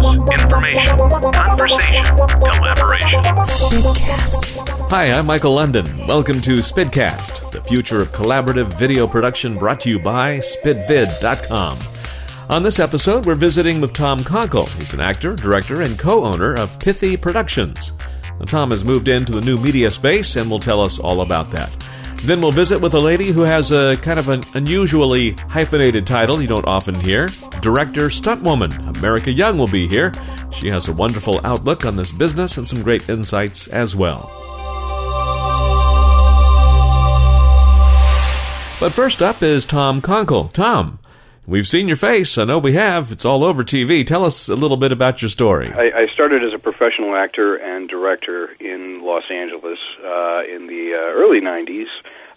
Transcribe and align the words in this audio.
News, 0.00 0.24
information, 0.32 0.96
conversation, 1.30 2.04
collaboration. 2.06 3.20
Spitcast. 3.44 4.40
Hi, 4.88 5.12
I'm 5.12 5.26
Michael 5.26 5.54
London. 5.56 5.84
Welcome 6.06 6.40
to 6.40 6.54
Spidcast, 6.54 7.50
the 7.50 7.60
future 7.60 8.00
of 8.00 8.10
collaborative 8.12 8.72
video 8.78 9.06
production 9.06 9.58
brought 9.58 9.80
to 9.80 9.90
you 9.90 9.98
by 9.98 10.38
SpidVid.com. 10.38 11.78
On 12.48 12.62
this 12.62 12.80
episode, 12.80 13.26
we're 13.26 13.34
visiting 13.34 13.82
with 13.82 13.92
Tom 13.92 14.20
Konkle. 14.20 14.70
He's 14.78 14.94
an 14.94 15.00
actor, 15.00 15.36
director, 15.36 15.82
and 15.82 15.98
co 15.98 16.24
owner 16.24 16.54
of 16.54 16.78
Pithy 16.78 17.18
Productions. 17.18 17.92
Now, 18.38 18.46
Tom 18.46 18.70
has 18.70 18.84
moved 18.84 19.08
into 19.08 19.32
the 19.32 19.40
new 19.40 19.58
media 19.58 19.90
space 19.90 20.36
and 20.36 20.50
will 20.50 20.58
tell 20.58 20.80
us 20.80 20.98
all 20.98 21.20
about 21.20 21.50
that. 21.52 21.70
Then 22.24 22.40
we'll 22.40 22.52
visit 22.52 22.80
with 22.80 22.94
a 22.94 23.00
lady 23.00 23.32
who 23.32 23.42
has 23.42 23.70
a 23.70 23.96
kind 23.96 24.18
of 24.18 24.30
an 24.30 24.42
unusually 24.54 25.32
hyphenated 25.50 26.06
title 26.06 26.40
you 26.40 26.48
don't 26.48 26.66
often 26.66 26.94
hear 26.94 27.28
Director 27.60 28.08
Stuntwoman. 28.08 28.96
America 28.96 29.30
Young 29.30 29.58
will 29.58 29.68
be 29.68 29.86
here. 29.86 30.10
She 30.50 30.68
has 30.68 30.88
a 30.88 30.92
wonderful 30.92 31.40
outlook 31.44 31.84
on 31.84 31.96
this 31.96 32.12
business 32.12 32.56
and 32.56 32.66
some 32.66 32.82
great 32.82 33.08
insights 33.10 33.68
as 33.68 33.94
well. 33.94 34.30
But 38.80 38.92
first 38.92 39.22
up 39.22 39.42
is 39.42 39.64
Tom 39.64 40.00
Konkle. 40.00 40.50
Tom, 40.52 40.98
we've 41.46 41.66
seen 41.66 41.88
your 41.88 41.96
face. 41.96 42.38
I 42.38 42.44
know 42.44 42.58
we 42.58 42.72
have. 42.72 43.12
It's 43.12 43.24
all 43.24 43.44
over 43.44 43.64
TV. 43.64 44.06
Tell 44.06 44.24
us 44.24 44.48
a 44.48 44.56
little 44.56 44.76
bit 44.76 44.92
about 44.92 45.22
your 45.22 45.28
story. 45.28 45.72
I, 45.72 46.02
I 46.02 46.06
started 46.08 46.42
as 46.42 46.52
a 46.52 46.58
professional 46.58 47.14
actor 47.14 47.56
and 47.56 47.88
director 47.88 48.54
in 48.60 49.02
Los 49.02 49.30
Angeles 49.30 49.78
uh, 50.02 50.42
in 50.48 50.66
the 50.66 50.94
uh, 50.94 51.12
early 51.12 51.40
90s, 51.40 51.86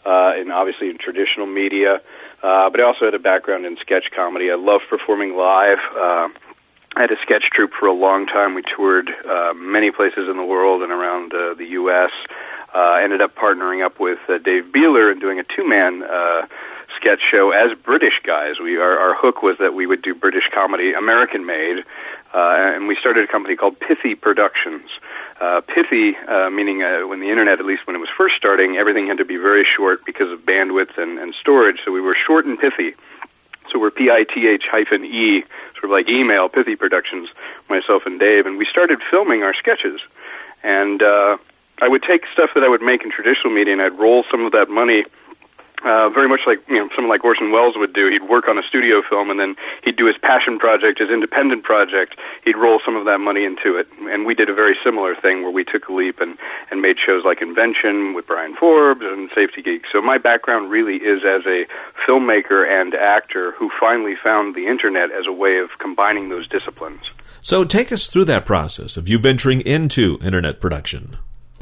uh, 0.06 0.34
and 0.36 0.52
obviously 0.52 0.90
in 0.90 0.98
traditional 0.98 1.48
media. 1.48 2.02
Uh, 2.44 2.70
but 2.70 2.80
I 2.80 2.84
also 2.84 3.06
had 3.06 3.14
a 3.14 3.20
background 3.20 3.66
in 3.66 3.78
sketch 3.78 4.12
comedy. 4.12 4.52
I 4.52 4.56
love 4.56 4.82
performing 4.90 5.36
live. 5.36 5.80
Uh, 5.96 6.30
I 6.96 7.02
had 7.02 7.12
a 7.12 7.18
sketch 7.22 7.50
troupe 7.52 7.74
for 7.74 7.88
a 7.88 7.94
long 7.94 8.28
time. 8.28 8.56
We 8.56 8.64
toured 8.64 9.10
uh, 9.10 9.54
many 9.56 9.92
places 9.92 10.30
in 10.30 10.38
the 10.38 10.46
world 10.46 10.82
and 10.82 10.92
around 10.92 11.34
uh, 11.34 11.54
the 11.54 11.66
U.S. 11.66 12.12
Uh, 12.74 13.00
ended 13.02 13.22
up 13.22 13.36
partnering 13.36 13.84
up 13.84 14.00
with 14.00 14.20
Dave 14.28 14.66
Beeler 14.66 15.12
and 15.12 15.22
doing 15.22 15.40
a 15.40 15.44
two-man 15.44 16.04
uh, 16.04 16.48
sketch 16.98 17.22
show 17.22 17.52
as 17.52 17.78
British 17.78 18.20
guys. 18.24 18.60
We 18.60 18.78
our, 18.78 19.00
our 19.00 19.16
hook 19.16 19.42
was 19.42 19.58
that 19.60 19.74
we 19.74 19.88
would 19.88 20.02
do 20.02 20.14
British 20.14 20.50
comedy, 20.54 20.94
American 20.94 21.46
made, 21.46 21.86
uh, 22.34 22.74
and 22.76 22.88
we 22.88 22.96
started 22.96 23.24
a 23.24 23.28
company 23.28 23.56
called 23.56 23.80
Pithy 23.80 24.16
Productions. 24.16 24.90
Uh, 25.40 25.62
pithy, 25.62 26.18
uh, 26.18 26.50
meaning 26.50 26.82
uh, 26.82 27.02
when 27.02 27.20
the 27.20 27.30
internet, 27.30 27.60
at 27.60 27.66
least 27.66 27.86
when 27.86 27.96
it 27.96 28.00
was 28.00 28.10
first 28.18 28.36
starting, 28.36 28.76
everything 28.76 29.08
had 29.08 29.20
to 29.20 29.26
be 29.26 29.38
very 29.38 29.64
short 29.64 30.04
because 30.04 30.32
of 30.32 30.42
bandwidth 30.42 30.98
and, 30.98 31.20
and 31.20 31.36
storage. 31.36 31.80
So 31.86 31.92
we 31.92 32.02
were 32.02 32.16
short 32.16 32.46
and 32.46 32.60
pithy. 32.60 32.96
So 33.72 33.80
we're 33.80 33.92
P-I-T-H 33.92 34.66
hyphen 34.70 35.06
E, 35.06 35.44
sort 35.74 35.84
of 35.86 35.90
like 35.92 36.10
email, 36.10 36.50
Pithy 36.50 36.76
Productions, 36.76 37.30
myself 37.70 38.08
and 38.08 38.20
Dave, 38.20 38.48
and 38.48 38.58
we 38.58 38.66
started 38.66 39.00
filming 39.12 39.44
our 39.44 39.54
sketches. 39.54 40.02
And 40.64 41.04
uh, 41.04 41.38
I 41.80 41.88
would 41.88 42.02
take 42.02 42.26
stuff 42.34 42.52
that 42.56 42.64
I 42.64 42.68
would 42.68 42.82
make 42.82 43.04
in 43.04 43.12
traditional 43.12 43.54
media 43.54 43.74
and 43.74 43.82
I'd 43.82 44.00
roll 44.00 44.24
some 44.32 44.46
of 44.46 44.54
that 44.54 44.70
money 44.70 45.06
uh, 45.84 46.10
very 46.10 46.28
much 46.28 46.42
like 46.48 46.68
you 46.68 46.76
know 46.76 46.90
someone 46.96 47.10
like 47.10 47.24
Orson 47.24 47.52
Welles 47.52 47.76
would 47.78 47.94
do. 47.94 48.10
He'd 48.10 48.24
work 48.24 48.50
on 48.50 48.58
a 48.58 48.64
studio 48.64 49.02
film 49.02 49.30
and 49.30 49.40
then 49.40 49.56
he'd 49.84 49.96
do 49.96 50.08
his 50.08 50.18
passion 50.18 50.58
project, 50.60 51.00
his 51.00 51.10
independent 51.10 51.64
project. 51.64 52.18
He'd 52.44 52.58
roll 52.58 52.80
some 52.84 52.96
of 52.96 53.06
that 53.06 53.20
money 53.20 53.46
into 53.46 53.78
it, 53.78 53.88
and 54.02 54.26
we 54.26 54.34
did 54.34 54.50
a 54.50 54.54
very 54.54 54.76
similar 54.84 55.16
thing 55.16 55.44
where 55.44 55.52
we 55.52 55.64
took 55.64 55.88
a 55.88 55.94
leap 55.94 56.20
and 56.20 56.38
and 56.72 56.82
made 56.82 56.98
shows 57.00 57.24
like 57.24 57.42
Invention 57.42 58.14
with 58.14 58.26
Brian 58.28 58.56
Forbes 58.56 59.02
and 59.04 59.30
Safety 59.36 59.62
Geek. 59.62 59.86
So 59.92 60.02
my 60.02 60.18
background 60.18 60.72
really 60.72 60.98
is 60.98 61.24
as 61.24 61.46
a 61.46 61.66
filmmaker 62.08 62.68
and 62.68 62.96
actor 62.96 63.52
who 63.52 63.70
finally 63.80 64.16
found 64.16 64.56
the 64.56 64.68
internet 64.68 65.12
as 65.12 65.28
a 65.28 65.32
way 65.32 65.60
of 65.60 65.70
combining 65.78 66.30
those 66.30 66.48
disciplines. 66.48 67.02
So 67.40 67.64
take 67.64 67.92
us 67.92 68.08
through 68.08 68.26
that 68.26 68.46
process 68.46 68.98
of 68.98 69.08
you 69.08 69.20
venturing 69.20 69.62
into 69.62 70.18
internet 70.22 70.60
production. 70.60 71.18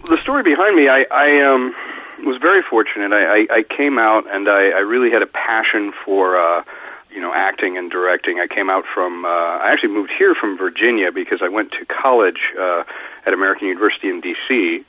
the 0.09 0.17
story 0.22 0.44
behind 0.44 0.75
me, 0.75 0.88
I, 0.88 1.06
I 1.11 1.41
um, 1.41 1.75
was 2.24 2.38
very 2.42 2.62
fortunate. 2.62 3.12
I, 3.14 3.42
I, 3.42 3.48
I 3.58 3.64
came 3.64 3.98
out 3.98 4.26
and 4.30 4.48
I, 4.48 4.70
I 4.70 4.80
really 4.80 5.12
had 5.12 5.22
a 5.22 5.28
passion 5.28 5.92
for, 5.92 6.38
uh, 6.38 6.64
you 7.12 7.22
know, 7.22 7.34
acting 7.34 7.78
and 7.78 7.90
directing. 7.90 8.40
I 8.40 8.48
came 8.48 8.70
out 8.70 8.86
from, 8.86 9.26
uh, 9.26 9.30
I 9.30 9.72
actually 9.72 9.94
moved 9.94 10.12
here 10.12 10.36
from 10.36 10.58
Virginia 10.58 11.12
because 11.12 11.42
I 11.42 11.50
went 11.50 11.72
to 11.74 11.86
college 11.86 12.53
uh, 12.58 12.84
at 13.26 13.34
American 13.34 13.68
University 13.68 14.09
in 14.09 14.22
D.C. 14.22 14.84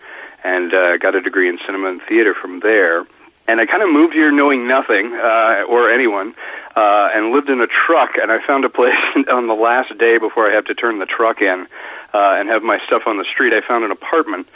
and 0.44 0.72
uh, 0.72 0.96
got 0.98 1.14
a 1.14 1.20
degree 1.20 1.48
in 1.48 1.58
cinema 1.64 1.88
and 1.88 2.02
theater 2.02 2.34
from 2.34 2.60
there. 2.60 3.06
And 3.48 3.60
I 3.60 3.66
kind 3.66 3.82
of 3.82 3.90
moved 3.90 4.14
here 4.14 4.32
knowing 4.32 4.66
nothing 4.66 5.14
uh, 5.14 5.64
or 5.68 5.90
anyone, 5.90 6.34
uh, 6.74 7.10
and 7.14 7.30
lived 7.30 7.48
in 7.48 7.60
a 7.60 7.68
truck. 7.68 8.16
And 8.20 8.30
I 8.30 8.44
found 8.44 8.64
a 8.64 8.68
place 8.68 8.96
on 9.30 9.46
the 9.46 9.54
last 9.54 9.96
day 9.98 10.18
before 10.18 10.50
I 10.50 10.54
had 10.54 10.66
to 10.66 10.74
turn 10.74 10.98
the 10.98 11.06
truck 11.06 11.40
in 11.42 11.66
uh, 12.12 12.36
and 12.38 12.48
have 12.48 12.62
my 12.62 12.80
stuff 12.86 13.06
on 13.06 13.18
the 13.18 13.24
street. 13.24 13.52
I 13.52 13.60
found 13.60 13.84
an 13.84 13.92
apartment 13.92 14.48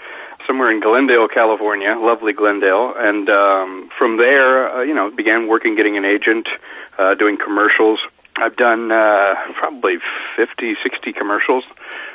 somewhere 0.51 0.73
in 0.73 0.81
Glendale, 0.81 1.29
California, 1.29 1.97
lovely 1.97 2.33
Glendale, 2.33 2.93
and 2.97 3.31
um, 3.31 3.89
from 3.97 4.17
there, 4.17 4.69
uh, 4.69 4.83
you 4.83 4.95
know, 4.95 5.09
began 5.09 5.47
working, 5.47 5.77
getting 5.77 5.97
an 5.97 6.05
agent, 6.05 6.49
uh, 6.99 7.15
doing 7.15 7.37
commercials. 7.37 8.01
I've 8.35 8.57
done 8.57 8.91
uh, 8.91 9.37
probably 9.55 9.99
50, 10.35 10.75
60 10.83 11.13
commercials. 11.13 11.63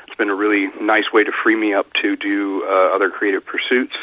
It's 0.06 0.18
been 0.18 0.29
a 0.29 0.35
really 0.35 0.68
nice 0.81 1.13
way 1.13 1.24
to 1.24 1.31
free 1.31 1.56
me 1.56 1.74
up 1.74 1.94
to 2.01 2.18
do 2.18 2.66
uh, 2.66 2.94
other 2.94 3.09
creative 3.09 3.45
pursuits. 3.45 3.95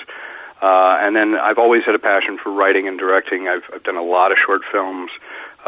Uh, 0.62 0.96
and 1.02 1.14
then 1.14 1.34
I've 1.34 1.58
always 1.58 1.84
had 1.84 1.94
a 1.94 1.98
passion 1.98 2.38
for 2.38 2.50
writing 2.52 2.88
and 2.88 2.98
directing. 2.98 3.48
I've, 3.48 3.64
I've 3.74 3.82
done 3.82 3.98
a 3.98 4.02
lot 4.02 4.32
of 4.32 4.38
short 4.38 4.62
films 4.64 5.10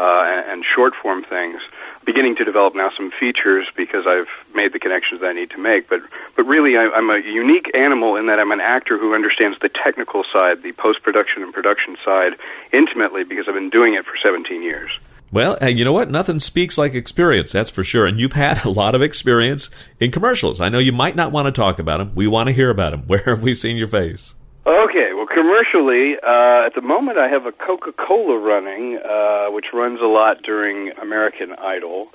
and, 0.03 0.51
and 0.51 0.65
short 0.65 0.95
form 0.95 1.23
things. 1.23 1.61
Beginning 2.05 2.35
to 2.35 2.45
develop 2.45 2.75
now 2.75 2.91
some 2.95 3.11
features 3.11 3.67
because 3.75 4.05
I've 4.05 4.27
made 4.53 4.73
the 4.73 4.79
connections 4.79 5.21
that 5.21 5.27
I 5.27 5.33
need 5.33 5.49
to 5.51 5.57
make. 5.57 5.89
But 5.89 6.01
but 6.35 6.43
really, 6.43 6.77
I, 6.77 6.89
I'm 6.89 7.09
a 7.09 7.17
unique 7.17 7.71
animal 7.73 8.15
in 8.15 8.27
that 8.27 8.39
I'm 8.39 8.51
an 8.51 8.61
actor 8.61 8.97
who 8.97 9.15
understands 9.15 9.57
the 9.59 9.69
technical 9.69 10.23
side, 10.31 10.61
the 10.61 10.71
post 10.73 11.01
production 11.01 11.41
and 11.41 11.53
production 11.53 11.97
side 12.05 12.33
intimately 12.71 13.23
because 13.23 13.47
I've 13.47 13.55
been 13.55 13.71
doing 13.71 13.95
it 13.95 14.05
for 14.05 14.15
17 14.17 14.61
years. 14.61 14.91
Well, 15.31 15.57
uh, 15.61 15.65
you 15.65 15.83
know 15.83 15.91
what? 15.91 16.09
Nothing 16.09 16.39
speaks 16.39 16.77
like 16.77 16.93
experience, 16.93 17.51
that's 17.51 17.69
for 17.69 17.83
sure. 17.83 18.05
And 18.05 18.19
you've 18.19 18.33
had 18.33 18.63
a 18.65 18.69
lot 18.69 18.95
of 18.95 19.01
experience 19.01 19.69
in 19.99 20.11
commercials. 20.11 20.61
I 20.61 20.69
know 20.69 20.79
you 20.79 20.91
might 20.91 21.15
not 21.15 21.31
want 21.31 21.47
to 21.47 21.51
talk 21.51 21.79
about 21.79 21.97
them. 21.97 22.13
We 22.15 22.27
want 22.27 22.47
to 22.47 22.53
hear 22.53 22.69
about 22.69 22.91
them. 22.91 23.03
Where 23.07 23.23
have 23.25 23.41
we 23.41 23.55
seen 23.55 23.75
your 23.75 23.87
face? 23.87 24.35
Okay, 24.67 25.13
well, 25.13 25.27
commercially, 25.27 26.17
uh, 26.17 26.65
at 26.65 26.73
the 26.73 26.81
moment 26.81 27.19
I 27.19 27.27
have 27.27 27.45
a 27.45 27.51
Coca 27.51 27.91
Cola 27.91 28.35
running, 28.35 28.97
uh, 28.97 29.49
which 29.51 29.71
runs 29.71 30.01
a 30.01 30.07
lot 30.07 30.41
during 30.41 30.89
American 30.97 31.53
Idol. 31.53 32.07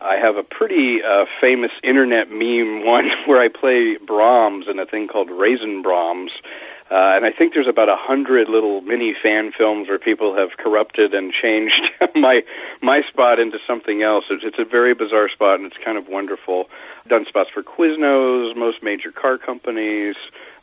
I 0.00 0.16
have 0.16 0.38
a 0.38 0.42
pretty 0.42 1.02
uh, 1.02 1.26
famous 1.38 1.70
internet 1.82 2.30
meme 2.30 2.86
one 2.86 3.10
where 3.26 3.38
I 3.38 3.48
play 3.48 3.98
Brahms 3.98 4.68
in 4.68 4.78
a 4.78 4.86
thing 4.86 5.06
called 5.06 5.28
Raisin 5.28 5.82
Brahms. 5.82 6.32
Uh, 6.90 7.12
and 7.14 7.26
I 7.26 7.30
think 7.30 7.52
there's 7.52 7.66
about 7.66 7.90
a 7.90 7.96
hundred 7.96 8.48
little 8.48 8.80
mini 8.80 9.12
fan 9.12 9.52
films 9.52 9.88
where 9.88 9.98
people 9.98 10.34
have 10.34 10.56
corrupted 10.56 11.12
and 11.12 11.30
changed 11.30 11.90
my 12.14 12.42
my 12.80 13.02
spot 13.02 13.38
into 13.38 13.58
something 13.66 14.02
else. 14.02 14.24
It's, 14.30 14.44
it's 14.44 14.58
a 14.58 14.64
very 14.64 14.94
bizarre 14.94 15.28
spot, 15.28 15.60
and 15.60 15.66
it's 15.66 15.76
kind 15.84 15.98
of 15.98 16.08
wonderful. 16.08 16.70
I've 17.04 17.10
done 17.10 17.26
spots 17.26 17.50
for 17.50 17.62
Quiznos, 17.62 18.56
most 18.56 18.82
major 18.82 19.12
car 19.12 19.36
companies. 19.36 20.16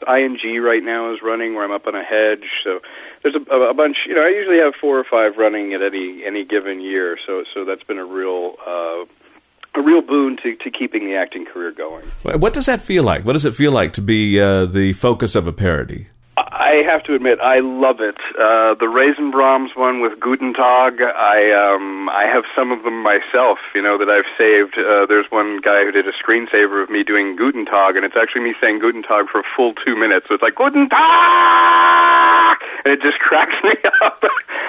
ING 0.07 0.61
right 0.61 0.83
now 0.83 1.13
is 1.13 1.21
running 1.21 1.55
where 1.55 1.63
I'm 1.63 1.71
up 1.71 1.87
on 1.87 1.95
a 1.95 2.03
hedge. 2.03 2.49
So 2.63 2.81
there's 3.23 3.35
a, 3.35 3.39
a 3.39 3.73
bunch. 3.73 4.05
You 4.07 4.15
know, 4.15 4.23
I 4.23 4.29
usually 4.29 4.59
have 4.59 4.75
four 4.75 4.99
or 4.99 5.03
five 5.03 5.37
running 5.37 5.73
at 5.73 5.81
any 5.81 6.23
any 6.23 6.45
given 6.45 6.81
year. 6.81 7.17
So 7.25 7.43
so 7.53 7.65
that's 7.65 7.83
been 7.83 7.99
a 7.99 8.05
real. 8.05 8.55
Uh, 8.65 9.05
a 9.77 9.81
real 9.81 10.01
boon 10.01 10.37
to, 10.37 10.55
to 10.55 10.71
keeping 10.71 11.03
the 11.03 11.15
acting 11.15 11.45
career 11.45 11.69
going. 11.69 12.05
What 12.21 12.53
does 12.53 12.65
that 12.67 12.81
feel 12.81 13.03
like? 13.03 13.25
What 13.25 13.33
does 13.33 13.43
it 13.43 13.53
feel 13.53 13.73
like 13.73 13.91
to 13.93 14.01
be 14.01 14.39
uh, 14.39 14.67
the 14.67 14.93
focus 14.93 15.35
of 15.35 15.47
a 15.47 15.51
parody? 15.51 16.07
I 16.57 16.83
have 16.87 17.03
to 17.03 17.15
admit, 17.15 17.41
I 17.41 17.59
love 17.59 17.99
it. 17.99 18.15
Uh, 18.39 18.75
the 18.75 18.87
Raisin 18.87 19.29
Brahms 19.29 19.75
one 19.75 19.99
with 19.99 20.21
Guten 20.21 20.53
Tag, 20.53 21.01
I 21.01 21.51
um, 21.51 22.07
I 22.07 22.27
have 22.27 22.45
some 22.55 22.71
of 22.71 22.83
them 22.83 23.03
myself. 23.03 23.59
You 23.75 23.81
know 23.81 23.97
that 23.97 24.07
I've 24.07 24.23
saved. 24.37 24.77
Uh, 24.77 25.05
there's 25.05 25.29
one 25.29 25.59
guy 25.59 25.83
who 25.83 25.91
did 25.91 26.07
a 26.07 26.13
screensaver 26.13 26.81
of 26.81 26.89
me 26.89 27.03
doing 27.03 27.35
Guten 27.35 27.65
Tag, 27.65 27.97
and 27.97 28.05
it's 28.05 28.15
actually 28.15 28.43
me 28.43 28.55
saying 28.61 28.79
Guten 28.79 29.03
Tag 29.03 29.27
for 29.27 29.41
a 29.41 29.43
full 29.57 29.73
two 29.73 29.97
minutes. 29.97 30.29
So 30.29 30.35
it's 30.35 30.43
like 30.43 30.55
Guten 30.55 30.87
Tag, 30.87 30.97
and 32.85 32.93
it 32.93 33.01
just 33.01 33.19
cracks 33.19 33.55
me 33.63 33.73
up. 34.01 34.23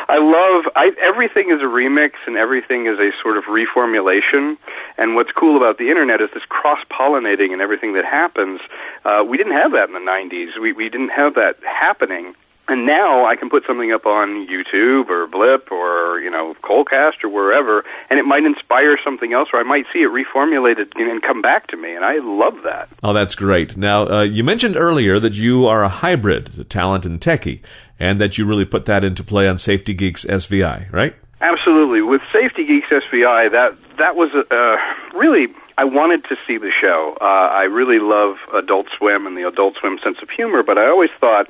I 0.09 0.19
love. 0.19 0.73
I, 0.75 0.93
everything 1.01 1.51
is 1.51 1.61
a 1.61 1.65
remix, 1.65 2.13
and 2.27 2.37
everything 2.37 2.87
is 2.87 2.99
a 2.99 3.11
sort 3.23 3.37
of 3.37 3.45
reformulation. 3.45 4.57
And 4.99 5.15
what's 5.15 5.33
cool 5.33 5.57
about 5.57 5.79
the 5.79 5.91
internet 5.91 6.21
is 6.21 6.31
this 6.33 6.45
cross 6.45 6.81
pollinating 6.91 7.53
and 7.53 7.61
everything 7.61 7.95
that 7.95 8.05
happens. 8.05 8.61
Uh, 9.05 9.25
we 9.27 9.37
didn't 9.37 9.53
have 9.53 9.73
that 9.73 9.89
in 9.89 9.95
the 9.95 10.01
'90s. 10.01 10.59
We 10.61 10.73
we 10.73 10.89
didn't 10.89 11.11
have 11.11 11.35
that 11.35 11.59
happening. 11.63 12.35
And 12.69 12.85
now 12.85 13.27
I 13.27 13.37
can 13.37 13.49
put 13.49 13.65
something 13.65 13.93
up 13.93 14.07
on 14.07 14.49
YouTube 14.49 15.09
or 15.09 15.29
Blip 15.29 15.71
or 15.71 16.19
you 16.19 16.31
know 16.31 16.55
KoldCast 16.63 17.23
or 17.23 17.29
wherever, 17.29 17.85
and 18.11 18.19
it 18.19 18.25
might 18.25 18.45
inspire 18.45 18.99
something 19.05 19.33
else, 19.33 19.51
or 19.53 19.61
I 19.61 19.63
might 19.63 19.87
see 19.93 20.03
it 20.03 20.11
reformulated 20.11 20.91
and 20.97 21.23
come 21.23 21.43
back 21.43 21.69
to 21.69 21.77
me, 21.77 21.95
and 21.95 22.05
I 22.05 22.19
love 22.19 22.63
that. 22.65 22.89
Oh, 23.05 23.13
that's 23.13 23.37
great. 23.37 23.77
Now, 23.77 24.09
uh, 24.09 24.23
you 24.23 24.43
mentioned 24.43 24.77
earlier 24.77 25.21
that 25.21 25.35
you 25.35 25.67
are 25.67 25.85
a 25.85 25.89
hybrid, 25.89 26.59
a 26.59 26.65
talent 26.65 27.07
and 27.07 27.21
techie, 27.21 27.61
and 27.99 28.21
that 28.21 28.39
you 28.39 28.47
really 28.47 28.65
put 28.65 28.87
that 28.87 29.05
into 29.05 29.25
play 29.25 29.49
on 29.49 29.59
Safety 29.59 29.95
Geeks 29.95 30.25
SVI, 30.25 30.93
right? 30.93 31.15
Absolutely. 31.41 32.03
With 32.03 32.23
Safety 32.33 32.65
Geeks 32.65 32.89
SVI, 32.89 33.51
that 33.53 33.77
that 33.99 34.17
was 34.17 34.33
uh, 34.35 35.17
really 35.17 35.49
I 35.79 35.85
wanted 35.85 36.25
to 36.25 36.37
see 36.47 36.57
the 36.57 36.71
show. 36.71 37.17
Uh, 37.21 37.25
I 37.25 37.65
really 37.65 37.99
love 37.99 38.39
Adult 38.55 38.89
Swim 38.97 39.27
and 39.27 39.37
the 39.37 39.47
Adult 39.47 39.77
Swim 39.77 39.99
sense 39.99 40.23
of 40.23 40.31
humor, 40.31 40.63
but 40.63 40.79
I 40.79 40.87
always 40.87 41.11
thought 41.21 41.49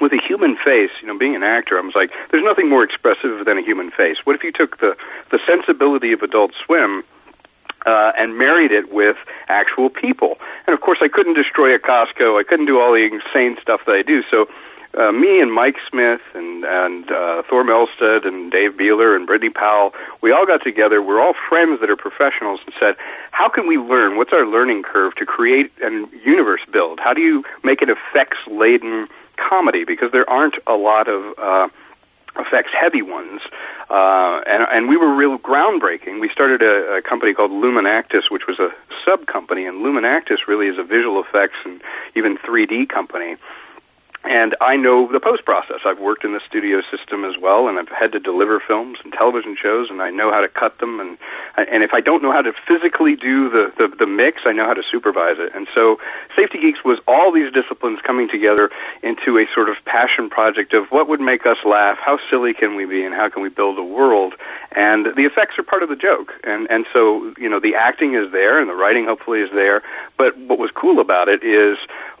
with 0.00 0.12
a 0.12 0.18
human 0.18 0.56
face, 0.56 0.90
you 1.00 1.08
know, 1.08 1.18
being 1.18 1.34
an 1.34 1.42
actor, 1.42 1.78
I 1.78 1.80
was 1.80 1.94
like, 1.94 2.12
there's 2.30 2.44
nothing 2.44 2.68
more 2.68 2.84
expressive 2.84 3.44
than 3.44 3.58
a 3.58 3.62
human 3.62 3.90
face. 3.90 4.18
What 4.24 4.36
if 4.36 4.44
you 4.44 4.52
took 4.52 4.78
the 4.78 4.96
the 5.30 5.38
sensibility 5.46 6.12
of 6.12 6.22
Adult 6.22 6.52
Swim 6.64 7.04
uh, 7.86 8.12
and 8.18 8.36
married 8.36 8.70
it 8.70 8.92
with 8.92 9.16
actual 9.48 9.88
people? 9.88 10.38
And 10.66 10.74
of 10.74 10.80
course, 10.82 10.98
I 11.00 11.08
couldn't 11.08 11.34
destroy 11.34 11.74
a 11.74 11.78
Costco. 11.78 12.38
I 12.38 12.44
couldn't 12.44 12.66
do 12.66 12.78
all 12.80 12.92
the 12.92 13.04
insane 13.04 13.56
stuff 13.62 13.84
that 13.86 13.94
I 13.94 14.02
do. 14.02 14.22
So. 14.30 14.48
Uh, 14.94 15.12
me 15.12 15.40
and 15.40 15.52
Mike 15.52 15.76
Smith 15.88 16.22
and 16.34 16.64
and 16.64 17.10
uh, 17.10 17.42
Thor 17.42 17.62
Melstead 17.62 18.26
and 18.26 18.50
Dave 18.50 18.72
Beeler 18.72 19.14
and 19.14 19.26
Brittany 19.26 19.50
Powell, 19.50 19.94
we 20.20 20.32
all 20.32 20.46
got 20.46 20.62
together. 20.62 21.02
We're 21.02 21.20
all 21.20 21.34
friends 21.48 21.80
that 21.80 21.90
are 21.90 21.96
professionals, 21.96 22.60
and 22.64 22.74
said, 22.80 22.96
"How 23.30 23.48
can 23.48 23.66
we 23.66 23.78
learn? 23.78 24.16
What's 24.16 24.32
our 24.32 24.46
learning 24.46 24.82
curve 24.82 25.14
to 25.16 25.26
create 25.26 25.70
a 25.82 25.90
universe 26.24 26.62
build? 26.70 27.00
How 27.00 27.14
do 27.14 27.20
you 27.20 27.44
make 27.62 27.82
an 27.82 27.90
effects 27.90 28.38
laden 28.46 29.08
comedy 29.36 29.84
because 29.84 30.10
there 30.12 30.28
aren't 30.28 30.56
a 30.66 30.74
lot 30.74 31.08
of 31.08 31.38
uh, 31.38 31.68
effects 32.38 32.70
heavy 32.72 33.02
ones. 33.02 33.40
Uh, 33.88 34.40
and, 34.46 34.66
and 34.70 34.88
we 34.88 34.96
were 34.96 35.14
real 35.14 35.38
groundbreaking. 35.38 36.20
We 36.20 36.28
started 36.28 36.62
a, 36.62 36.96
a 36.96 37.02
company 37.02 37.34
called 37.34 37.50
Lumenactus, 37.50 38.30
which 38.30 38.46
was 38.46 38.58
a 38.58 38.70
sub 39.04 39.26
company, 39.26 39.66
and 39.66 39.84
Lumenactus 39.84 40.46
really 40.46 40.68
is 40.68 40.78
a 40.78 40.82
visual 40.82 41.20
effects 41.20 41.56
and 41.64 41.80
even 42.14 42.36
3D 42.36 42.88
company 42.88 43.36
and 44.28 44.54
I 44.60 44.76
know 44.76 45.10
the 45.10 45.20
post 45.20 45.46
process. 45.46 45.80
I've 45.86 45.98
worked 45.98 46.22
in 46.22 46.34
the 46.34 46.40
studio 46.40 46.82
system 46.90 47.24
as 47.24 47.38
well, 47.38 47.66
and 47.66 47.78
I've 47.78 47.88
had 47.88 48.12
to 48.12 48.20
deliver 48.20 48.60
films 48.60 48.98
and 49.02 49.10
television 49.10 49.56
shows, 49.56 49.88
and 49.88 50.02
I 50.02 50.10
know 50.10 50.30
how 50.30 50.42
to 50.42 50.48
cut 50.48 50.76
them. 50.78 51.00
And 51.00 51.16
and 51.56 51.82
if 51.82 51.94
I 51.94 52.02
don't 52.02 52.22
know 52.22 52.30
how 52.30 52.42
to 52.42 52.52
physically 52.52 53.16
do 53.16 53.48
the 53.48 53.72
the, 53.78 53.88
the 53.88 54.06
mix, 54.06 54.42
I 54.44 54.52
know 54.52 54.66
how 54.66 54.74
to 54.74 54.82
supervise 54.82 55.38
it. 55.38 55.54
And 55.54 55.66
so, 55.74 55.98
Safety 56.36 56.60
Geeks 56.60 56.84
was 56.84 56.98
all 57.08 57.32
these 57.32 57.50
disciplines 57.52 58.00
coming 58.02 58.28
together 58.28 58.70
into 59.02 59.38
a 59.38 59.46
sort 59.54 59.70
of 59.70 59.82
passion 59.86 60.28
project 60.28 60.74
of 60.74 60.92
what 60.92 61.08
would 61.08 61.20
make 61.20 61.46
us 61.46 61.58
laugh, 61.64 61.96
how 61.98 62.18
silly 62.28 62.52
can 62.52 62.76
we 62.76 62.84
be, 62.84 63.04
and 63.04 63.14
how 63.14 63.30
can 63.30 63.42
we 63.42 63.48
build 63.48 63.78
a 63.78 63.82
world. 63.82 64.34
And 64.72 65.06
the 65.06 65.24
effects 65.24 65.58
are 65.58 65.62
part 65.62 65.82
of 65.82 65.88
the 65.88 65.96
joke. 65.96 66.34
And 66.44 66.70
and 66.70 66.84
so 66.92 67.32
you 67.38 67.48
know 67.48 67.60
the 67.60 67.76
acting 67.76 68.12
is 68.12 68.30
there, 68.30 68.60
and 68.60 68.68
the 68.68 68.74
writing 68.74 69.06
hopefully 69.06 69.40
is 69.40 69.50
there. 69.50 69.82
But 70.18 70.36
what 70.36 70.58
was 70.58 70.70
cool 70.70 71.00
about 71.00 71.28
it 71.28 71.42
is 71.42 71.78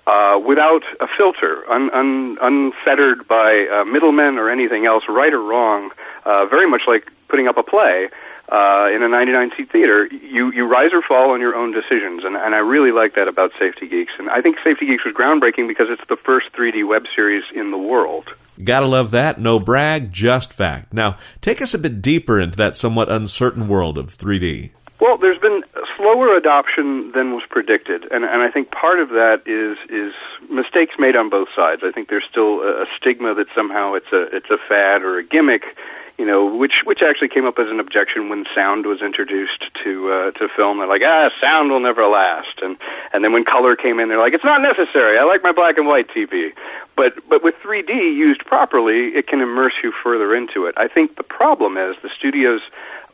uh, 0.08 0.38
without 0.38 0.84
a 1.00 1.06
filter, 1.06 1.70
un, 1.70 1.90
un, 1.98 2.38
unfettered 2.40 3.26
by 3.28 3.66
uh, 3.66 3.84
middlemen 3.84 4.38
or 4.38 4.50
anything 4.50 4.86
else, 4.86 5.04
right 5.08 5.32
or 5.32 5.42
wrong, 5.42 5.90
uh, 6.24 6.46
very 6.46 6.68
much 6.68 6.82
like 6.86 7.10
putting 7.28 7.48
up 7.48 7.56
a 7.56 7.62
play 7.62 8.08
uh, 8.48 8.88
in 8.92 9.02
a 9.02 9.08
99 9.08 9.52
seat 9.56 9.70
theater. 9.70 10.06
You, 10.06 10.52
you 10.52 10.66
rise 10.66 10.92
or 10.92 11.02
fall 11.02 11.30
on 11.32 11.40
your 11.40 11.54
own 11.54 11.72
decisions, 11.72 12.24
and, 12.24 12.36
and 12.36 12.54
I 12.54 12.58
really 12.58 12.92
like 12.92 13.14
that 13.14 13.28
about 13.28 13.52
Safety 13.58 13.86
Geeks. 13.88 14.12
And 14.18 14.30
I 14.30 14.40
think 14.40 14.58
Safety 14.64 14.86
Geeks 14.86 15.04
was 15.04 15.14
groundbreaking 15.14 15.68
because 15.68 15.88
it's 15.90 16.06
the 16.08 16.16
first 16.16 16.52
3D 16.52 16.86
web 16.86 17.06
series 17.14 17.44
in 17.54 17.70
the 17.70 17.78
world. 17.78 18.28
Gotta 18.62 18.86
love 18.86 19.12
that. 19.12 19.38
No 19.38 19.60
brag, 19.60 20.12
just 20.12 20.52
fact. 20.52 20.92
Now, 20.92 21.16
take 21.40 21.62
us 21.62 21.74
a 21.74 21.78
bit 21.78 22.02
deeper 22.02 22.40
into 22.40 22.56
that 22.56 22.76
somewhat 22.76 23.10
uncertain 23.10 23.68
world 23.68 23.98
of 23.98 24.16
3D. 24.16 24.70
Well, 25.00 25.16
there's 25.16 25.38
been 25.38 25.62
slower 25.96 26.36
adoption 26.36 27.12
than 27.12 27.34
was 27.34 27.44
predicted, 27.48 28.10
and, 28.10 28.24
and 28.24 28.42
I 28.42 28.50
think 28.50 28.70
part 28.72 28.98
of 28.98 29.10
that 29.10 29.42
is 29.46 29.78
is 29.88 30.12
mistakes 30.50 30.94
made 30.98 31.16
on 31.16 31.28
both 31.30 31.48
sides. 31.54 31.82
I 31.84 31.92
think 31.92 32.08
there's 32.08 32.24
still 32.24 32.62
a, 32.62 32.82
a 32.82 32.86
stigma 32.96 33.34
that 33.34 33.48
somehow 33.54 33.94
it's 33.94 34.12
a 34.12 34.36
it's 34.36 34.50
a 34.50 34.58
fad 34.58 35.02
or 35.02 35.18
a 35.18 35.24
gimmick, 35.24 35.76
you 36.18 36.26
know, 36.26 36.56
which 36.56 36.82
which 36.84 37.02
actually 37.02 37.28
came 37.28 37.46
up 37.46 37.58
as 37.58 37.68
an 37.68 37.80
objection 37.80 38.28
when 38.28 38.44
sound 38.54 38.86
was 38.86 39.02
introduced 39.02 39.64
to 39.84 40.12
uh, 40.12 40.30
to 40.32 40.48
film. 40.48 40.78
They're 40.78 40.88
like, 40.88 41.02
ah, 41.04 41.30
sound 41.40 41.70
will 41.70 41.80
never 41.80 42.06
last, 42.06 42.60
and 42.62 42.76
and 43.12 43.24
then 43.24 43.32
when 43.32 43.44
color 43.44 43.76
came 43.76 44.00
in, 44.00 44.08
they're 44.08 44.18
like, 44.18 44.34
it's 44.34 44.44
not 44.44 44.60
necessary. 44.60 45.18
I 45.18 45.24
like 45.24 45.42
my 45.42 45.52
black 45.52 45.78
and 45.78 45.86
white 45.86 46.08
TV. 46.08 46.52
But 46.96 47.28
but 47.28 47.44
with 47.44 47.54
3D 47.62 47.90
used 47.90 48.44
properly, 48.44 49.14
it 49.14 49.28
can 49.28 49.40
immerse 49.40 49.74
you 49.82 49.92
further 49.92 50.34
into 50.34 50.66
it. 50.66 50.74
I 50.76 50.88
think 50.88 51.16
the 51.16 51.22
problem 51.22 51.76
is 51.76 51.96
the 52.02 52.10
studios 52.10 52.60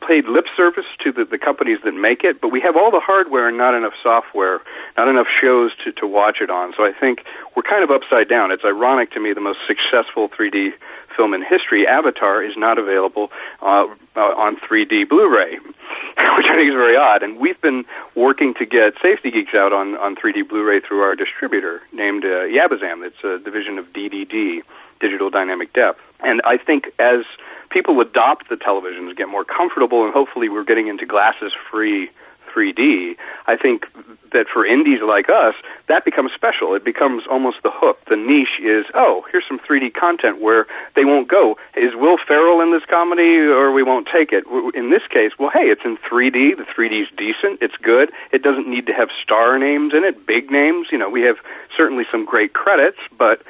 paid 0.07 0.27
lip 0.27 0.45
service 0.55 0.85
to 0.99 1.11
the, 1.11 1.25
the 1.25 1.37
companies 1.37 1.79
that 1.83 1.93
make 1.93 2.23
it, 2.23 2.41
but 2.41 2.49
we 2.49 2.61
have 2.61 2.75
all 2.75 2.91
the 2.91 2.99
hardware 2.99 3.47
and 3.47 3.57
not 3.57 3.73
enough 3.73 3.93
software, 4.01 4.61
not 4.97 5.07
enough 5.07 5.27
shows 5.27 5.71
to, 5.83 5.91
to 5.93 6.07
watch 6.07 6.41
it 6.41 6.49
on. 6.49 6.73
So 6.75 6.85
I 6.85 6.91
think 6.91 7.25
we're 7.55 7.63
kind 7.63 7.83
of 7.83 7.91
upside 7.91 8.29
down. 8.29 8.51
It's 8.51 8.65
ironic 8.65 9.11
to 9.11 9.19
me 9.19 9.33
the 9.33 9.41
most 9.41 9.59
successful 9.67 10.29
3D 10.29 10.73
film 11.15 11.33
in 11.33 11.41
history, 11.41 11.87
Avatar, 11.87 12.43
is 12.43 12.57
not 12.57 12.77
available 12.77 13.31
uh, 13.61 13.87
uh, 14.15 14.19
on 14.19 14.57
3D 14.57 15.07
Blu-ray, 15.07 15.57
which 15.59 15.75
I 16.17 16.55
think 16.55 16.69
is 16.69 16.75
very 16.75 16.97
odd. 16.97 17.23
And 17.23 17.37
we've 17.37 17.59
been 17.61 17.85
working 18.13 18.53
to 18.55 18.65
get 18.65 18.95
Safety 19.01 19.31
Geeks 19.31 19.53
out 19.53 19.73
on, 19.73 19.95
on 19.97 20.15
3D 20.15 20.47
Blu-ray 20.47 20.81
through 20.81 21.01
our 21.01 21.15
distributor 21.15 21.81
named 21.91 22.25
uh, 22.25 22.45
Yabazam. 22.45 23.05
It's 23.05 23.23
a 23.23 23.39
division 23.39 23.77
of 23.77 23.93
DDD, 23.93 24.63
Digital 24.99 25.29
Dynamic 25.29 25.73
Depth. 25.73 26.01
And 26.23 26.41
I 26.43 26.57
think 26.57 26.91
as 26.99 27.25
people 27.69 27.99
adopt 28.01 28.49
the 28.49 28.55
televisions, 28.55 29.15
get 29.15 29.27
more 29.29 29.43
comfortable, 29.43 30.05
and 30.05 30.13
hopefully 30.13 30.49
we're 30.49 30.63
getting 30.63 30.87
into 30.87 31.05
glasses-free 31.05 32.09
3D, 32.55 33.17
I 33.45 33.57
think 33.57 33.85
that 34.31 34.47
for 34.47 34.65
indies 34.65 35.01
like 35.01 35.29
us, 35.29 35.55
that 35.87 36.05
becomes 36.05 36.31
special. 36.31 36.73
It 36.73 36.83
becomes 36.83 37.23
almost 37.29 37.61
the 37.63 37.71
hook. 37.71 38.03
The 38.05 38.15
niche 38.15 38.59
is, 38.61 38.85
oh, 38.93 39.25
here's 39.31 39.45
some 39.47 39.59
3D 39.59 39.93
content 39.93 40.39
where 40.41 40.65
they 40.93 41.05
won't 41.05 41.27
go, 41.27 41.57
is 41.75 41.93
Will 41.95 42.17
Ferrell 42.17 42.61
in 42.61 42.71
this 42.71 42.83
comedy 42.85 43.37
or 43.39 43.71
we 43.71 43.83
won't 43.83 44.07
take 44.07 44.31
it? 44.31 44.45
In 44.73 44.89
this 44.89 45.05
case, 45.07 45.37
well, 45.37 45.49
hey, 45.49 45.69
it's 45.69 45.83
in 45.83 45.97
3D. 45.97 46.57
The 46.57 46.63
3D's 46.63 47.09
decent. 47.17 47.61
It's 47.61 47.75
good. 47.77 48.11
It 48.31 48.41
doesn't 48.41 48.67
need 48.67 48.87
to 48.87 48.93
have 48.93 49.09
star 49.21 49.59
names 49.59 49.93
in 49.93 50.03
it, 50.03 50.25
big 50.25 50.49
names. 50.49 50.87
You 50.91 50.97
know, 50.97 51.09
we 51.09 51.23
have 51.23 51.37
certainly 51.75 52.05
some 52.09 52.25
great 52.25 52.53
credits, 52.53 52.99
but 53.17 53.41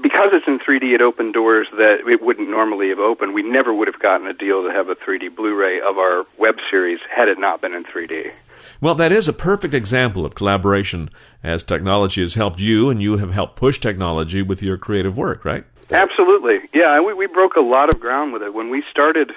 because 0.00 0.30
it's 0.32 0.46
in 0.46 0.58
3D, 0.58 0.94
it 0.94 1.02
opened 1.02 1.34
doors 1.34 1.66
that 1.72 2.06
it 2.06 2.22
wouldn't 2.22 2.48
normally 2.48 2.88
have 2.88 2.98
opened. 2.98 3.34
We 3.34 3.42
never 3.42 3.72
would 3.72 3.88
have 3.88 3.98
gotten 3.98 4.26
a 4.26 4.32
deal 4.32 4.62
to 4.64 4.70
have 4.70 4.88
a 4.88 4.94
3D 4.94 5.34
Blu-ray 5.34 5.80
of 5.80 5.98
our 5.98 6.26
web 6.38 6.58
series 6.70 7.00
had 7.10 7.28
it 7.28 7.38
not 7.38 7.60
been 7.60 7.74
in 7.74 7.84
3D. 7.84 8.32
Well, 8.80 8.94
that 8.96 9.12
is 9.12 9.28
a 9.28 9.32
perfect 9.32 9.74
example 9.74 10.24
of 10.26 10.34
collaboration 10.34 11.10
as 11.42 11.62
technology 11.62 12.20
has 12.20 12.34
helped 12.34 12.60
you 12.60 12.90
and 12.90 13.02
you 13.02 13.18
have 13.18 13.32
helped 13.32 13.56
push 13.56 13.78
technology 13.78 14.42
with 14.42 14.62
your 14.62 14.76
creative 14.76 15.16
work, 15.16 15.44
right? 15.44 15.64
Absolutely. 15.90 16.68
Yeah, 16.72 17.00
we, 17.00 17.14
we 17.14 17.26
broke 17.26 17.56
a 17.56 17.60
lot 17.62 17.92
of 17.94 18.00
ground 18.00 18.32
with 18.32 18.42
it. 18.42 18.52
When 18.52 18.70
we 18.70 18.82
started, 18.90 19.32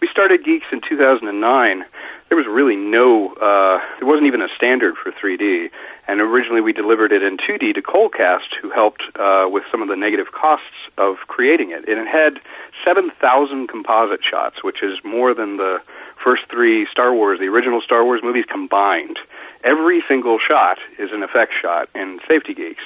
we 0.00 0.08
started 0.08 0.44
Geeks 0.44 0.66
in 0.72 0.80
2009 0.80 1.84
there 2.28 2.36
was 2.36 2.46
really 2.46 2.76
no, 2.76 3.32
uh, 3.34 3.80
there 3.98 4.06
wasn't 4.06 4.26
even 4.26 4.42
a 4.42 4.48
standard 4.48 4.96
for 4.96 5.10
3D. 5.10 5.70
And 6.08 6.22
originally 6.22 6.62
we 6.62 6.72
delivered 6.72 7.12
it 7.12 7.22
in 7.22 7.36
2D 7.36 7.74
to 7.74 7.82
KoldCast, 7.82 8.54
who 8.62 8.70
helped 8.70 9.02
uh, 9.14 9.46
with 9.50 9.64
some 9.70 9.82
of 9.82 9.88
the 9.88 9.96
negative 9.96 10.32
costs 10.32 10.64
of 10.96 11.18
creating 11.28 11.70
it. 11.70 11.86
And 11.86 11.98
it 12.00 12.08
had 12.08 12.40
7,000 12.86 13.68
composite 13.68 14.24
shots, 14.24 14.64
which 14.64 14.82
is 14.82 15.04
more 15.04 15.34
than 15.34 15.58
the 15.58 15.82
first 16.16 16.46
three 16.50 16.86
Star 16.86 17.12
Wars, 17.12 17.38
the 17.38 17.48
original 17.48 17.82
Star 17.82 18.02
Wars 18.04 18.22
movies 18.22 18.46
combined. 18.48 19.18
Every 19.62 20.02
single 20.08 20.38
shot 20.38 20.78
is 20.98 21.12
an 21.12 21.22
effect 21.22 21.52
shot 21.60 21.90
in 21.94 22.20
Safety 22.26 22.54
Geeks. 22.54 22.84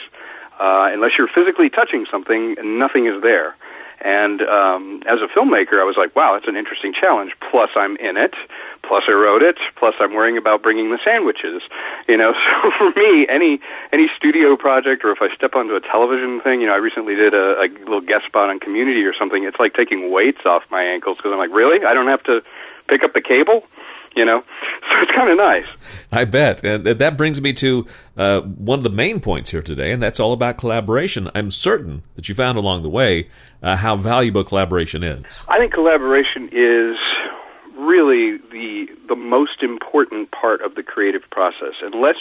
Uh, 0.58 0.90
unless 0.92 1.16
you're 1.16 1.28
physically 1.28 1.70
touching 1.70 2.06
something, 2.10 2.56
nothing 2.78 3.06
is 3.06 3.22
there. 3.22 3.54
And 4.00 4.42
um, 4.42 5.02
as 5.06 5.20
a 5.20 5.28
filmmaker, 5.28 5.80
I 5.80 5.84
was 5.84 5.96
like, 5.96 6.16
wow, 6.16 6.32
that's 6.32 6.48
an 6.48 6.56
interesting 6.56 6.92
challenge. 6.92 7.36
Plus, 7.50 7.70
I'm 7.76 7.96
in 7.96 8.16
it. 8.16 8.34
Plus, 8.92 9.04
I 9.08 9.12
wrote 9.12 9.40
it. 9.40 9.56
Plus, 9.76 9.94
I'm 10.00 10.12
worrying 10.12 10.36
about 10.36 10.62
bringing 10.62 10.90
the 10.90 10.98
sandwiches. 11.02 11.62
You 12.06 12.18
know, 12.18 12.34
so 12.62 12.70
for 12.72 12.90
me, 12.90 13.26
any 13.26 13.58
any 13.90 14.10
studio 14.14 14.54
project, 14.54 15.02
or 15.02 15.12
if 15.12 15.22
I 15.22 15.34
step 15.34 15.54
onto 15.54 15.74
a 15.74 15.80
television 15.80 16.42
thing, 16.42 16.60
you 16.60 16.66
know, 16.66 16.74
I 16.74 16.76
recently 16.76 17.14
did 17.14 17.32
a, 17.32 17.58
a 17.58 17.68
little 17.68 18.02
guest 18.02 18.26
spot 18.26 18.50
on 18.50 18.60
Community 18.60 19.02
or 19.04 19.14
something. 19.14 19.44
It's 19.44 19.58
like 19.58 19.72
taking 19.72 20.10
weights 20.10 20.44
off 20.44 20.64
my 20.70 20.82
ankles 20.82 21.16
because 21.16 21.32
I'm 21.32 21.38
like, 21.38 21.52
really? 21.52 21.82
I 21.86 21.94
don't 21.94 22.08
have 22.08 22.22
to 22.24 22.42
pick 22.86 23.02
up 23.02 23.14
the 23.14 23.22
cable 23.22 23.64
you 24.14 24.24
know 24.24 24.40
so 24.90 25.00
it's 25.00 25.12
kind 25.12 25.30
of 25.30 25.38
nice 25.38 25.64
i 26.10 26.24
bet 26.24 26.62
and 26.64 26.84
that 26.84 27.16
brings 27.16 27.40
me 27.40 27.52
to 27.52 27.86
uh, 28.16 28.40
one 28.40 28.78
of 28.78 28.82
the 28.82 28.90
main 28.90 29.20
points 29.20 29.50
here 29.50 29.62
today 29.62 29.92
and 29.92 30.02
that's 30.02 30.20
all 30.20 30.32
about 30.32 30.58
collaboration 30.58 31.30
i'm 31.34 31.50
certain 31.50 32.02
that 32.16 32.28
you 32.28 32.34
found 32.34 32.58
along 32.58 32.82
the 32.82 32.90
way 32.90 33.28
uh, 33.62 33.76
how 33.76 33.96
valuable 33.96 34.44
collaboration 34.44 35.02
is 35.02 35.42
i 35.48 35.58
think 35.58 35.72
collaboration 35.72 36.48
is 36.52 36.98
really 37.86 38.36
the 38.36 38.88
the 39.08 39.16
most 39.16 39.62
important 39.62 40.30
part 40.30 40.62
of 40.62 40.74
the 40.74 40.82
creative 40.82 41.28
process 41.30 41.74
unless 41.82 42.16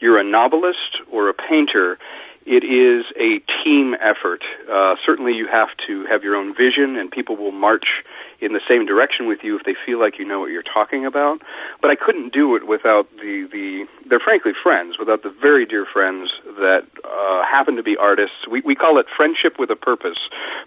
you're 0.00 0.18
a 0.18 0.24
novelist 0.24 1.00
or 1.10 1.28
a 1.28 1.34
painter 1.34 1.98
it 2.46 2.64
is 2.64 3.04
a 3.16 3.38
team 3.62 3.94
effort. 3.94 4.42
Uh, 4.68 4.96
certainly, 5.04 5.34
you 5.34 5.46
have 5.46 5.68
to 5.86 6.06
have 6.06 6.24
your 6.24 6.36
own 6.36 6.54
vision, 6.54 6.96
and 6.96 7.10
people 7.10 7.36
will 7.36 7.52
march 7.52 8.02
in 8.40 8.52
the 8.52 8.60
same 8.66 8.86
direction 8.86 9.26
with 9.26 9.44
you 9.44 9.56
if 9.56 9.64
they 9.64 9.74
feel 9.74 9.98
like 9.98 10.18
you 10.18 10.24
know 10.24 10.40
what 10.40 10.50
you're 10.50 10.62
talking 10.62 11.04
about. 11.04 11.42
But 11.80 11.90
I 11.90 11.94
couldn't 11.96 12.32
do 12.32 12.56
it 12.56 12.66
without 12.66 13.08
the 13.16 13.48
the 13.50 13.86
they're 14.06 14.20
frankly 14.20 14.52
friends, 14.52 14.98
without 14.98 15.22
the 15.22 15.30
very 15.30 15.66
dear 15.66 15.84
friends 15.84 16.32
that 16.58 16.84
uh, 17.04 17.44
happen 17.44 17.76
to 17.76 17.82
be 17.82 17.96
artists. 17.96 18.48
We 18.48 18.60
we 18.60 18.74
call 18.74 18.98
it 18.98 19.06
friendship 19.08 19.58
with 19.58 19.70
a 19.70 19.76
purpose. 19.76 20.18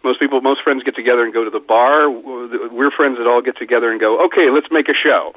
Most 0.04 0.20
people, 0.20 0.42
most 0.42 0.62
friends 0.62 0.84
get 0.84 0.96
together 0.96 1.24
and 1.24 1.34
go 1.34 1.44
to 1.44 1.50
the 1.50 1.60
bar. 1.60 2.10
We're 2.10 2.92
friends 2.92 3.18
that 3.18 3.28
all 3.28 3.42
get 3.42 3.58
together 3.58 3.92
and 3.92 4.00
go, 4.00 4.26
okay, 4.26 4.50
let's 4.50 4.72
make 4.72 4.90
a 4.90 4.94
show. 4.94 5.34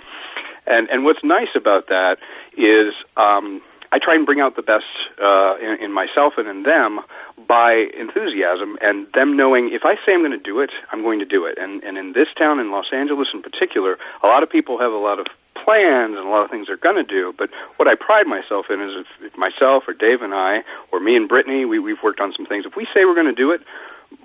And 0.67 0.91
and 0.91 1.05
what's 1.05 1.25
nice 1.25 1.55
about 1.55 1.89
that 1.89 2.19
is. 2.57 2.95
Um, 3.17 3.63
I 3.93 4.01
try 4.01 4.17
and 4.17 4.27
bring 4.27 4.41
out 4.41 4.57
the 4.57 4.63
best 4.63 4.85
uh, 5.23 5.57
in, 5.59 5.85
in 5.85 5.93
myself 5.93 6.39
and 6.39 6.49
in 6.49 6.65
them 6.65 7.01
by 7.47 7.75
enthusiasm 7.75 8.79
and 8.81 9.07
them 9.13 9.37
knowing 9.37 9.73
if 9.73 9.85
I 9.85 9.97
say 10.05 10.15
I'm 10.15 10.21
going 10.21 10.33
to 10.33 10.39
do 10.39 10.61
it, 10.61 10.71
I'm 10.91 11.03
going 11.03 11.21
to 11.21 11.25
do 11.25 11.47
it. 11.47 11.59
And, 11.59 11.83
and 11.85 11.97
in 11.97 12.13
this 12.13 12.29
town, 12.37 12.61
in 12.61 12.71
Los 12.71 12.93
Angeles 12.93 13.29
in 13.33 13.43
particular, 13.43 13.99
a 14.23 14.27
lot 14.27 14.43
of 14.43 14.51
people 14.51 14.79
have 14.79 14.93
a 14.93 14.99
lot 14.99 15.19
of 15.19 15.27
plans 15.55 16.17
and 16.17 16.27
a 16.27 16.29
lot 16.29 16.45
of 16.45 16.51
things 16.51 16.67
they're 16.67 16.77
going 16.77 16.97
to 16.97 17.05
do. 17.05 17.35
But 17.37 17.51
what 17.77 17.89
I 17.89 17.95
pride 17.95 18.27
myself 18.27 18.71
in 18.71 18.81
is 18.81 19.07
if, 19.07 19.33
if 19.33 19.39
myself 19.39 19.89
or 19.89 19.93
Dave 19.93 20.23
and 20.23 20.35
I, 20.35 20.65
or 20.93 21.01
me 21.01 21.17
and 21.17 21.29
Brittany, 21.29 21.65
we, 21.65 21.79
we've 21.79 22.03
worked 22.03 22.21
on 22.21 22.33
some 22.35 22.47
things. 22.47 22.67
If 22.67 22.77
we 22.77 22.87
say 22.95 23.05
we're 23.05 23.15
going 23.15 23.27
to 23.27 23.33
do 23.33 23.53
it, 23.53 23.63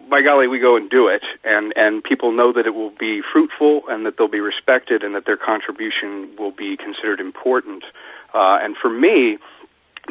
by 0.10 0.22
golly, 0.22 0.48
we 0.48 0.60
go 0.60 0.76
and 0.76 0.90
do 0.90 1.08
it, 1.08 1.24
and 1.44 1.74
and 1.76 2.04
people 2.04 2.34
know 2.34 2.52
that 2.52 2.68
it 2.68 2.76
will 2.76 2.90
be 2.90 3.22
fruitful 3.22 3.88
and 3.88 4.06
that 4.06 4.18
they'll 4.18 4.28
be 4.28 4.42
respected 4.42 5.04
and 5.04 5.16
that 5.16 5.26
their 5.26 5.38
contribution 5.38 6.36
will 6.38 6.52
be 6.52 6.76
considered 6.76 7.20
important. 7.22 7.84
Uh, 8.34 8.60
and 8.62 8.76
for 8.76 8.90
me, 8.90 9.38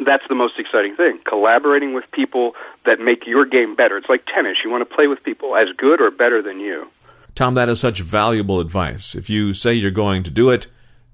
that's 0.03 0.27
the 0.27 0.35
most 0.35 0.59
exciting 0.59 0.95
thing. 0.95 1.19
Collaborating 1.25 1.93
with 1.93 2.09
people 2.11 2.55
that 2.85 2.99
make 2.99 3.27
your 3.27 3.45
game 3.45 3.75
better. 3.75 3.97
It's 3.97 4.09
like 4.09 4.25
tennis. 4.25 4.59
You 4.63 4.69
want 4.69 4.87
to 4.87 4.95
play 4.95 5.07
with 5.07 5.23
people 5.23 5.55
as 5.55 5.69
good 5.75 6.01
or 6.01 6.11
better 6.11 6.41
than 6.41 6.59
you. 6.59 6.87
Tom, 7.35 7.53
that 7.55 7.69
is 7.69 7.79
such 7.79 8.01
valuable 8.01 8.59
advice. 8.59 9.15
If 9.15 9.29
you 9.29 9.53
say 9.53 9.73
you're 9.73 9.91
going 9.91 10.23
to 10.23 10.31
do 10.31 10.49
it, 10.49 10.67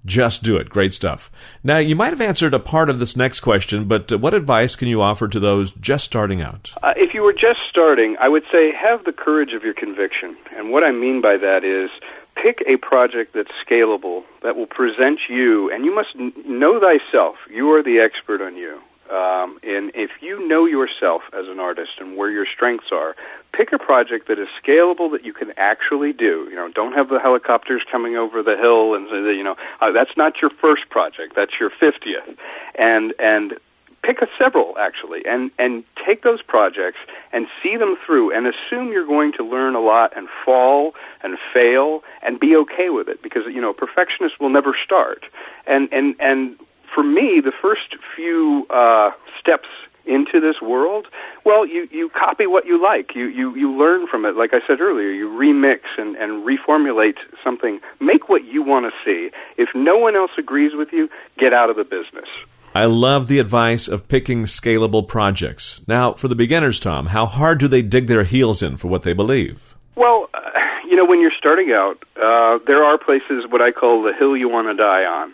just 0.06 0.42
do 0.42 0.58
it. 0.58 0.70
Great 0.70 0.94
stuff. 0.94 1.30
Now, 1.64 1.78
you 1.78 1.96
might 1.96 2.10
have 2.10 2.22
answered 2.22 2.54
a 2.54 2.60
part 2.60 2.90
of 2.90 3.00
this 3.00 3.16
next 3.16 3.42
question, 3.42 3.86
but 3.86 4.12
uh, 4.12 4.18
what 4.18 4.34
advice 4.34 4.76
can 4.76 4.88
you 4.88 5.02
offer 5.02 5.28
to 5.28 5.40
those 5.40 5.74
just 5.74 6.06
starting 6.06 6.42
out? 6.42 6.72
Uh, 6.82 6.94
if 6.96 7.14
you 7.14 7.22
were 7.22 7.34
just 7.34 7.60
starting, 7.70 8.16
I 8.20 8.30
would 8.30 8.44
say 8.52 8.72
have 8.72 9.04
the 9.04 9.12
courage 9.12 9.54
of 9.54 9.64
your 9.64 9.74
conviction. 9.74 10.38
And 10.56 10.72
what 10.72 10.84
I 10.84 10.92
mean 10.92 11.22
by 11.22 11.38
that 11.38 11.64
is 11.64 11.92
pick 12.41 12.63
a 12.67 12.77
project 12.77 13.34
that's 13.34 13.51
scalable, 13.65 14.24
that 14.41 14.56
will 14.56 14.67
present 14.67 15.20
you, 15.29 15.72
and 15.72 15.86
you 15.86 15.94
must 15.94 16.15
know 16.15 16.79
thyself. 16.79 17.36
You 17.50 17.74
are 17.74 17.84
the 17.84 18.00
expert 18.00 18.41
on 18.41 18.56
you. 18.56 18.79
Um, 19.10 19.58
and 19.63 19.91
if 19.96 20.22
you 20.22 20.48
know 20.48 20.65
yourself 20.65 21.24
as 21.32 21.48
an 21.48 21.60
artist 21.60 21.94
and 22.00 22.17
where 22.17 22.29
your 22.29 22.46
strengths 22.46 22.91
are, 22.91 23.15
pick 23.53 23.72
a 23.72 23.79
project 23.79 24.27
that 24.27 24.38
is 24.38 24.50
scalable 24.62 25.12
that 25.12 25.24
you 25.24 25.32
can 25.32 25.53
actually 25.56 26.12
do. 26.12 26.48
You 26.50 26.56
know, 26.56 26.70
don't 26.70 26.94
have 26.94 27.08
the 27.08 27.20
helicopters 27.20 27.84
coming 27.89 28.17
over 28.17 28.44
the 28.44 28.58
hill 28.58 28.96
and 28.96 29.08
say, 29.08 29.36
you 29.36 29.44
know, 29.44 29.56
uh, 29.79 29.91
that's 29.91 30.15
not 30.17 30.41
your 30.41 30.50
first 30.50 30.89
project. 30.89 31.36
That's 31.36 31.58
your 31.58 31.70
fiftieth. 31.70 32.38
And 32.75 33.13
and 33.17 33.58
pick 34.01 34.22
a 34.22 34.27
several 34.38 34.77
actually 34.77 35.25
and 35.25 35.51
and 35.58 35.84
take 36.06 36.24
those 36.24 36.42
projects 36.42 37.00
and 37.34 37.48
see 37.62 37.77
them 37.77 37.98
through 37.98 38.32
and 38.32 38.48
assume 38.48 38.92
you're 38.92 39.06
going 39.06 39.34
to 39.34 39.44
learn 39.44 39.75
a 39.75 39.80
lot 39.80 40.13
and 40.16 40.30
fall 40.46 40.96
and 41.22 41.38
fail 41.54 42.04
and 42.22 42.39
be 42.39 42.56
okay 42.56 42.89
with 42.89 43.10
it 43.10 43.22
because 43.22 43.46
you 43.54 43.62
know 43.62 43.72
a 43.72 43.74
perfectionist 43.74 44.39
will 44.39 44.50
never 44.50 44.75
start. 44.75 45.24
And 45.66 45.89
and 45.92 46.16
and 46.20 46.58
for 46.94 47.04
me 47.04 47.42
the 47.42 47.51
first 47.51 47.96
few 48.16 48.66
uh 48.70 49.12
steps 49.39 49.68
into 50.06 50.39
this 50.39 50.62
world 50.62 51.06
well 51.44 51.66
you 51.66 51.89
you 51.92 52.08
copy 52.08 52.48
what 52.48 52.66
you 52.66 52.82
like. 52.82 53.13
You 53.13 53.25
you 53.25 53.56
you 53.56 53.77
learn 53.77 54.08
from 54.08 54.25
it. 54.25 54.38
Like 54.38 54.54
i 54.54 54.66
said 54.66 54.80
earlier 54.80 55.10
you 55.10 55.30
remix 55.30 55.82
and 55.98 56.16
and 56.16 56.46
reformulate 56.46 57.18
something. 57.44 57.82
Make 58.00 58.30
what 58.30 58.46
you 58.46 58.63
want 58.63 58.86
to 58.86 58.94
see. 59.04 59.32
If 59.58 59.75
no 59.75 59.98
one 59.98 60.16
else 60.16 60.32
agrees 60.38 60.74
with 60.74 60.94
you 60.94 61.10
get 61.38 61.51
out 61.51 61.70
of 61.70 61.75
the 61.75 61.84
business 61.84 62.30
I 62.78 62.86
love 62.86 63.26
the 63.26 63.40
advice 63.40 63.88
of 63.88 64.08
picking 64.08 64.44
scalable 64.44 65.08
projects. 65.08 65.82
Now, 65.88 66.14
for 66.14 66.28
the 66.28 66.36
beginners, 66.36 66.80
Tom, 66.80 67.08
how 67.08 67.26
hard 67.26 67.58
do 67.58 67.68
they 67.68 67.82
dig 67.82 68.06
their 68.06 68.24
heels 68.24 68.62
in 68.62 68.78
for 68.78 68.88
what 68.88 69.02
they 69.02 69.14
believe? 69.14 69.74
Well, 69.96 70.30
uh, 70.32 70.42
you 70.88 70.96
know, 70.96 71.04
when 71.04 71.20
you're 71.20 71.32
starting 71.36 71.72
out, 71.72 71.98
uh, 72.22 72.60
there 72.68 72.84
are 72.84 73.00
places 73.00 73.46
what 73.50 73.64
I 73.64 73.72
call 73.72 74.04
the 74.04 74.14
hill 74.14 74.38
you 74.38 74.48
want 74.48 74.68
to 74.68 74.76
die 74.76 75.06
on. 75.06 75.34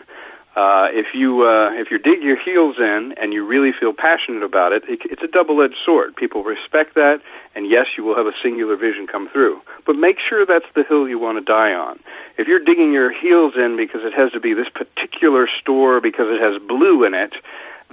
Uh, 0.56 0.88
if 0.92 1.14
you 1.14 1.44
uh, 1.44 1.72
if 1.72 1.90
you 1.90 1.98
dig 1.98 2.22
your 2.22 2.36
heels 2.36 2.78
in 2.78 3.12
and 3.16 3.32
you 3.32 3.44
really 3.44 3.72
feel 3.72 3.92
passionate 3.92 4.42
about 4.42 4.72
it, 4.72 4.84
it, 4.88 5.00
it's 5.04 5.22
a 5.22 5.28
double-edged 5.28 5.76
sword. 5.84 6.14
People 6.14 6.44
respect 6.44 6.94
that, 6.94 7.20
and 7.56 7.68
yes, 7.68 7.86
you 7.96 8.04
will 8.04 8.14
have 8.14 8.26
a 8.26 8.34
singular 8.40 8.76
vision 8.76 9.06
come 9.08 9.28
through. 9.28 9.60
But 9.84 9.96
make 9.96 10.20
sure 10.20 10.46
that's 10.46 10.70
the 10.74 10.84
hill 10.84 11.08
you 11.08 11.18
want 11.18 11.38
to 11.38 11.44
die 11.44 11.74
on 11.74 11.98
if 12.36 12.48
you're 12.48 12.60
digging 12.60 12.92
your 12.92 13.10
heels 13.10 13.54
in 13.56 13.76
because 13.76 14.04
it 14.04 14.14
has 14.14 14.32
to 14.32 14.40
be 14.40 14.54
this 14.54 14.68
particular 14.68 15.46
store 15.46 16.00
because 16.00 16.28
it 16.28 16.40
has 16.40 16.60
blue 16.62 17.04
in 17.04 17.14
it, 17.14 17.32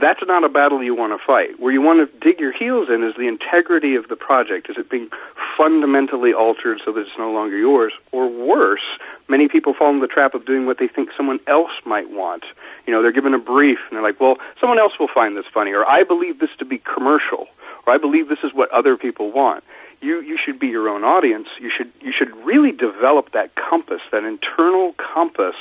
that's 0.01 0.21
not 0.25 0.43
a 0.43 0.49
battle 0.49 0.83
you 0.83 0.95
want 0.95 1.13
to 1.13 1.23
fight. 1.23 1.59
Where 1.59 1.71
you 1.71 1.81
want 1.81 1.99
to 2.11 2.19
dig 2.19 2.39
your 2.39 2.51
heels 2.51 2.89
in 2.89 3.03
is 3.03 3.15
the 3.15 3.27
integrity 3.27 3.95
of 3.95 4.07
the 4.07 4.15
project. 4.15 4.69
Is 4.69 4.77
it 4.77 4.89
being 4.89 5.09
fundamentally 5.55 6.33
altered 6.33 6.81
so 6.83 6.91
that 6.91 7.01
it's 7.01 7.17
no 7.17 7.31
longer 7.31 7.57
yours? 7.57 7.93
Or 8.11 8.27
worse, 8.27 8.83
many 9.27 9.47
people 9.47 9.73
fall 9.73 9.91
into 9.91 10.01
the 10.01 10.11
trap 10.11 10.33
of 10.33 10.45
doing 10.45 10.65
what 10.65 10.79
they 10.79 10.87
think 10.87 11.11
someone 11.15 11.39
else 11.47 11.71
might 11.85 12.09
want. 12.09 12.43
You 12.87 12.93
know, 12.93 13.01
they're 13.01 13.11
given 13.11 13.33
a 13.33 13.39
brief 13.39 13.79
and 13.89 13.95
they're 13.95 14.03
like, 14.03 14.19
well, 14.19 14.37
someone 14.59 14.79
else 14.79 14.97
will 14.99 15.07
find 15.07 15.37
this 15.37 15.45
funny, 15.53 15.71
or 15.71 15.85
I 15.87 16.03
believe 16.03 16.39
this 16.39 16.51
to 16.57 16.65
be 16.65 16.79
commercial, 16.79 17.47
or 17.85 17.93
I 17.93 17.97
believe 17.97 18.27
this 18.27 18.43
is 18.43 18.53
what 18.53 18.71
other 18.71 18.97
people 18.97 19.31
want 19.31 19.63
you 20.01 20.19
you 20.21 20.35
should 20.35 20.59
be 20.59 20.67
your 20.67 20.89
own 20.89 21.03
audience. 21.03 21.47
You 21.59 21.69
should 21.69 21.91
you 22.01 22.11
should 22.11 22.35
really 22.43 22.71
develop 22.71 23.31
that 23.31 23.53
compass, 23.55 24.01
that 24.11 24.23
internal 24.23 24.93
compass 24.93 25.55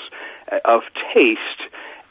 uh, 0.51 0.61
of 0.65 0.83
taste 1.13 1.61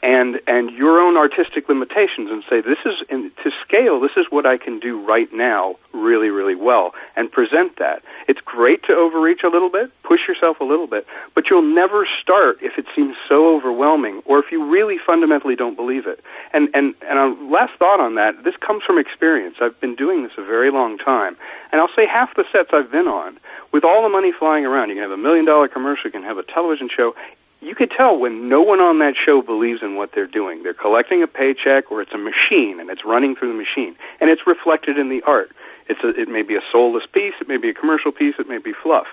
and 0.02 0.40
and 0.46 0.70
your 0.70 1.00
own 1.00 1.16
artistic 1.16 1.68
limitations 1.68 2.30
and 2.30 2.42
say 2.48 2.60
this 2.60 2.78
is 2.86 3.02
in, 3.08 3.30
to 3.42 3.50
scale 3.62 4.00
this 4.00 4.16
is 4.16 4.26
what 4.30 4.46
I 4.46 4.56
can 4.56 4.78
do 4.78 5.04
right 5.04 5.30
now 5.32 5.76
really 5.92 6.30
really 6.30 6.54
well 6.54 6.94
and 7.16 7.30
present 7.30 7.76
that. 7.76 8.02
It's 8.26 8.40
great 8.40 8.84
to 8.84 8.94
overreach 8.94 9.42
a 9.42 9.48
little 9.48 9.68
bit 9.68 9.90
push 10.02 10.26
yourself 10.26 10.60
a 10.60 10.64
little 10.64 10.86
bit 10.86 11.06
but 11.34 11.50
you'll 11.50 11.62
never 11.62 12.06
start 12.06 12.58
if 12.62 12.78
it 12.78 12.86
seems 12.94 13.16
so 13.28 13.54
overwhelming 13.56 14.22
or 14.24 14.38
if 14.38 14.50
you 14.50 14.70
really 14.70 14.98
fundamentally 14.98 15.56
don't 15.56 15.76
believe 15.76 16.06
it. 16.06 16.22
And 16.52 16.70
and 16.74 16.94
and 17.02 17.18
a 17.18 17.44
last 17.44 17.74
thought 17.74 18.00
on 18.00 18.14
that 18.14 18.42
this 18.42 18.56
comes 18.56 18.82
from 18.84 18.98
experience. 18.98 19.56
I've 19.60 19.78
been 19.80 19.96
doing 19.96 20.22
this 20.22 20.32
a 20.38 20.42
very 20.42 20.70
long 20.70 20.98
time. 20.98 21.36
And 21.72 21.80
I'll 21.80 21.94
say 21.94 22.06
half 22.06 22.34
the 22.34 22.44
sets 22.50 22.70
I've 22.72 22.90
been 22.90 23.06
on 23.06 23.38
with 23.70 23.84
all 23.84 24.02
the 24.02 24.08
money 24.08 24.32
flying 24.32 24.64
around 24.64 24.88
you 24.88 24.94
can 24.96 25.02
have 25.02 25.12
a 25.12 25.16
million 25.16 25.44
dollar 25.44 25.68
commercial 25.68 26.08
you 26.08 26.12
can 26.12 26.22
have 26.22 26.38
a 26.38 26.42
television 26.42 26.88
show 26.88 27.14
you 27.60 27.74
could 27.74 27.90
tell 27.90 28.18
when 28.18 28.48
no 28.48 28.62
one 28.62 28.80
on 28.80 29.00
that 29.00 29.16
show 29.16 29.42
believes 29.42 29.82
in 29.82 29.96
what 29.96 30.12
they're 30.12 30.26
doing. 30.26 30.62
They're 30.62 30.74
collecting 30.74 31.22
a 31.22 31.26
paycheck 31.26 31.92
or 31.92 32.00
it's 32.00 32.12
a 32.12 32.18
machine 32.18 32.80
and 32.80 32.88
it's 32.90 33.04
running 33.04 33.36
through 33.36 33.48
the 33.48 33.58
machine. 33.58 33.96
And 34.20 34.30
it's 34.30 34.46
reflected 34.46 34.98
in 34.98 35.08
the 35.08 35.22
art. 35.22 35.50
It's 35.88 36.02
a, 36.02 36.08
it 36.08 36.28
may 36.28 36.42
be 36.42 36.56
a 36.56 36.62
soulless 36.72 37.04
piece, 37.06 37.34
it 37.40 37.48
may 37.48 37.58
be 37.58 37.68
a 37.68 37.74
commercial 37.74 38.12
piece, 38.12 38.36
it 38.38 38.48
may 38.48 38.58
be 38.58 38.72
fluff. 38.72 39.08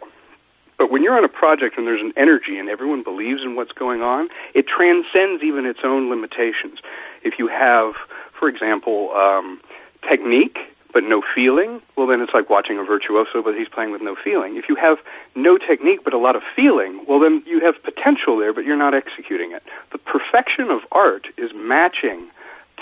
But 0.78 0.92
when 0.92 1.04
you're 1.04 1.18
on 1.18 1.24
a 1.24 1.30
project 1.30 1.78
and 1.78 1.88
there's 1.88 2.02
an 2.02 2.14
energy 2.16 2.60
and 2.60 2.70
everyone 2.70 3.04
believes 3.04 3.44
in 3.44 3.56
what's 3.56 3.72
going 3.72 4.02
on, 4.02 4.30
it 4.54 4.68
transcends 4.68 5.44
even 5.44 5.66
its 5.66 5.80
own 5.84 6.10
limitations. 6.10 6.80
If 7.24 7.40
you 7.40 7.48
have, 7.48 7.96
for 8.34 8.48
example, 8.48 9.12
um, 9.12 9.60
technique 10.08 10.60
but 10.98 11.04
no 11.04 11.22
feeling, 11.22 11.80
well, 11.96 12.08
then 12.08 12.22
it's 12.22 12.34
like 12.34 12.50
watching 12.50 12.80
a 12.80 12.84
virtuoso, 12.84 13.44
but 13.44 13.56
he's 13.56 13.70
playing 13.70 13.92
with 13.92 14.02
no 14.02 14.16
feeling. 14.16 14.58
If 14.58 14.68
you 14.68 14.74
have 14.74 14.98
no 15.36 15.60
technique 15.60 16.04
but 16.04 16.12
a 16.12 16.18
lot 16.18 16.36
of 16.36 16.42
feeling, 16.56 17.06
well, 17.08 17.20
then 17.20 17.44
you 17.46 17.60
have 17.60 17.84
potential 17.84 18.36
there, 18.36 18.52
but 18.52 18.66
you're 18.66 18.76
not 18.76 18.96
executing 18.96 19.52
it. 19.52 19.62
The 19.92 20.00
perfection 20.00 20.72
of 20.72 20.82
art 20.92 21.28
is 21.38 21.54
matching 21.54 22.32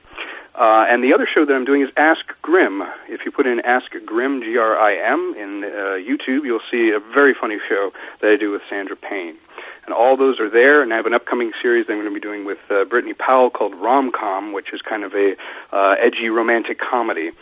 Uh, 0.56 0.86
and 0.88 1.04
the 1.04 1.12
other 1.12 1.26
show 1.26 1.44
that 1.44 1.54
I'm 1.54 1.66
doing 1.66 1.82
is 1.82 1.90
Ask 1.98 2.40
Grim. 2.40 2.82
If 3.08 3.26
you 3.26 3.30
put 3.30 3.46
in 3.46 3.60
Ask 3.60 3.92
Grim, 4.06 4.40
G 4.40 4.56
R 4.56 4.78
I 4.78 4.96
M, 4.96 5.34
in 5.36 5.64
uh, 5.64 5.68
YouTube, 6.00 6.44
you'll 6.44 6.60
see 6.70 6.92
a 6.92 6.98
very 6.98 7.34
funny 7.34 7.58
show 7.68 7.92
that 8.20 8.30
I 8.30 8.36
do 8.36 8.52
with 8.52 8.62
Sandra 8.70 8.96
Payne. 8.96 9.36
And 9.84 9.94
all 9.94 10.16
those 10.16 10.40
are 10.40 10.48
there, 10.48 10.82
and 10.82 10.92
I 10.94 10.96
have 10.96 11.04
an 11.04 11.12
upcoming 11.12 11.52
series 11.60 11.86
that 11.86 11.92
I'm 11.92 12.00
going 12.00 12.08
to 12.08 12.14
be 12.14 12.20
doing 12.20 12.46
with 12.46 12.58
uh, 12.70 12.86
Brittany 12.86 13.12
Powell 13.12 13.50
called 13.50 13.74
Romcom, 13.74 14.54
which 14.54 14.72
is 14.72 14.80
kind 14.80 15.04
of 15.04 15.14
a 15.14 15.36
uh, 15.72 15.96
edgy 15.98 16.30
romantic 16.30 16.78
comedy, 16.78 17.32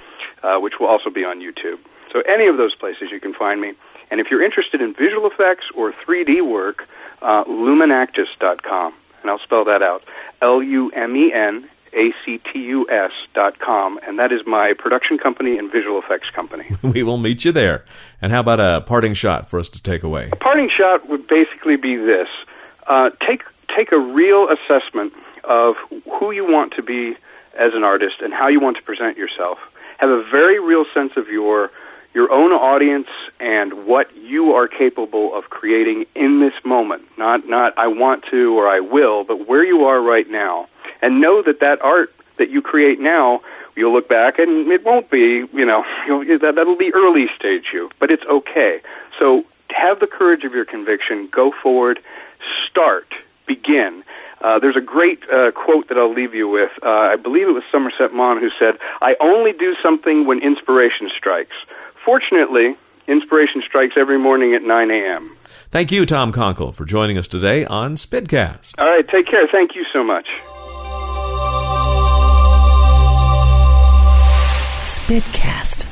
uh, 0.42 0.58
which 0.58 0.80
will 0.80 0.88
also 0.88 1.08
be 1.08 1.24
on 1.24 1.40
YouTube. 1.40 1.78
So 2.12 2.20
any 2.20 2.48
of 2.48 2.56
those 2.56 2.74
places 2.74 3.12
you 3.12 3.20
can 3.20 3.32
find 3.32 3.60
me. 3.60 3.74
And 4.10 4.20
if 4.20 4.30
you're 4.30 4.42
interested 4.42 4.82
in 4.82 4.92
visual 4.92 5.26
effects 5.26 5.66
or 5.74 5.92
3D 5.92 6.46
work, 6.46 6.88
uh, 7.22 7.44
lumenactus.com. 7.44 8.92
And 9.22 9.30
I'll 9.30 9.38
spell 9.38 9.64
that 9.64 9.82
out. 9.82 10.02
L-U-M-E-N 10.42 11.68
A-C-T-U-S 11.94 13.12
dot 13.32 13.58
com, 13.58 13.98
and 14.06 14.18
that 14.18 14.32
is 14.32 14.46
my 14.46 14.72
production 14.72 15.18
company 15.18 15.58
and 15.58 15.70
visual 15.70 15.98
effects 15.98 16.30
company. 16.30 16.66
We 16.82 17.02
will 17.02 17.18
meet 17.18 17.44
you 17.44 17.52
there. 17.52 17.84
And 18.22 18.30
how 18.30 18.40
about 18.40 18.60
a 18.60 18.82
parting 18.82 19.14
shot 19.14 19.50
for 19.50 19.58
us 19.58 19.68
to 19.70 19.82
take 19.82 20.02
away? 20.02 20.28
A 20.32 20.36
parting 20.36 20.68
shot 20.68 21.08
would 21.08 21.26
basically 21.26 21.76
be 21.76 21.96
this: 21.96 22.28
uh, 22.86 23.10
take 23.20 23.44
take 23.74 23.92
a 23.92 23.98
real 23.98 24.48
assessment 24.48 25.12
of 25.42 25.76
who 26.18 26.30
you 26.30 26.50
want 26.50 26.74
to 26.74 26.82
be 26.82 27.16
as 27.56 27.74
an 27.74 27.84
artist 27.84 28.20
and 28.20 28.32
how 28.32 28.48
you 28.48 28.60
want 28.60 28.76
to 28.76 28.82
present 28.82 29.16
yourself. 29.16 29.58
Have 29.98 30.10
a 30.10 30.22
very 30.22 30.58
real 30.58 30.84
sense 30.92 31.16
of 31.16 31.28
your 31.28 31.70
your 32.14 32.30
own 32.30 32.52
audience 32.52 33.08
and 33.40 33.86
what 33.86 34.16
you 34.16 34.54
are 34.54 34.68
capable 34.68 35.34
of 35.34 35.50
creating 35.50 36.06
in 36.14 36.38
this 36.38 36.54
moment. 36.64 37.02
Not 37.18 37.46
not 37.48 37.76
I 37.76 37.88
want 37.88 38.24
to 38.30 38.58
or 38.58 38.68
I 38.68 38.80
will, 38.80 39.24
but 39.24 39.48
where 39.48 39.64
you 39.64 39.86
are 39.86 40.00
right 40.00 40.28
now. 40.28 40.68
And 41.02 41.20
know 41.20 41.42
that 41.42 41.60
that 41.60 41.82
art 41.82 42.14
that 42.36 42.50
you 42.50 42.62
create 42.62 43.00
now, 43.00 43.42
you'll 43.76 43.92
look 43.92 44.08
back 44.08 44.38
and 44.38 44.70
it 44.70 44.84
won't 44.84 45.10
be, 45.10 45.46
you 45.52 45.64
know, 45.64 45.84
you'll, 46.06 46.38
that 46.38 46.54
that'll 46.54 46.76
be 46.76 46.92
early 46.94 47.28
stage 47.36 47.70
you, 47.72 47.90
but 47.98 48.10
it's 48.10 48.24
okay. 48.24 48.80
So 49.18 49.44
have 49.70 50.00
the 50.00 50.06
courage 50.06 50.44
of 50.44 50.54
your 50.54 50.64
conviction, 50.64 51.28
go 51.28 51.50
forward, 51.50 52.00
start, 52.66 53.12
begin. 53.46 54.04
Uh, 54.40 54.58
there's 54.58 54.76
a 54.76 54.80
great 54.80 55.28
uh, 55.30 55.50
quote 55.52 55.88
that 55.88 55.98
I'll 55.98 56.12
leave 56.12 56.34
you 56.34 56.48
with. 56.48 56.70
Uh, 56.82 56.88
I 56.90 57.16
believe 57.16 57.48
it 57.48 57.52
was 57.52 57.64
Somerset 57.72 58.12
Maugham 58.12 58.40
who 58.40 58.50
said, 58.58 58.78
I 59.00 59.16
only 59.20 59.52
do 59.52 59.74
something 59.82 60.26
when 60.26 60.40
inspiration 60.40 61.10
strikes. 61.16 61.56
Fortunately, 62.04 62.76
inspiration 63.06 63.62
strikes 63.62 63.96
every 63.96 64.18
morning 64.18 64.54
at 64.54 64.62
9 64.62 64.90
a.m. 64.90 65.36
Thank 65.70 65.90
you, 65.90 66.04
Tom 66.04 66.30
Konkle, 66.30 66.74
for 66.74 66.84
joining 66.84 67.16
us 67.16 67.26
today 67.26 67.64
on 67.64 67.96
Spidcast. 67.96 68.80
All 68.80 68.88
right, 68.88 69.08
take 69.08 69.26
care. 69.26 69.48
Thank 69.48 69.74
you 69.74 69.84
so 69.92 70.04
much. 70.04 70.28
Spitcast. 75.04 75.84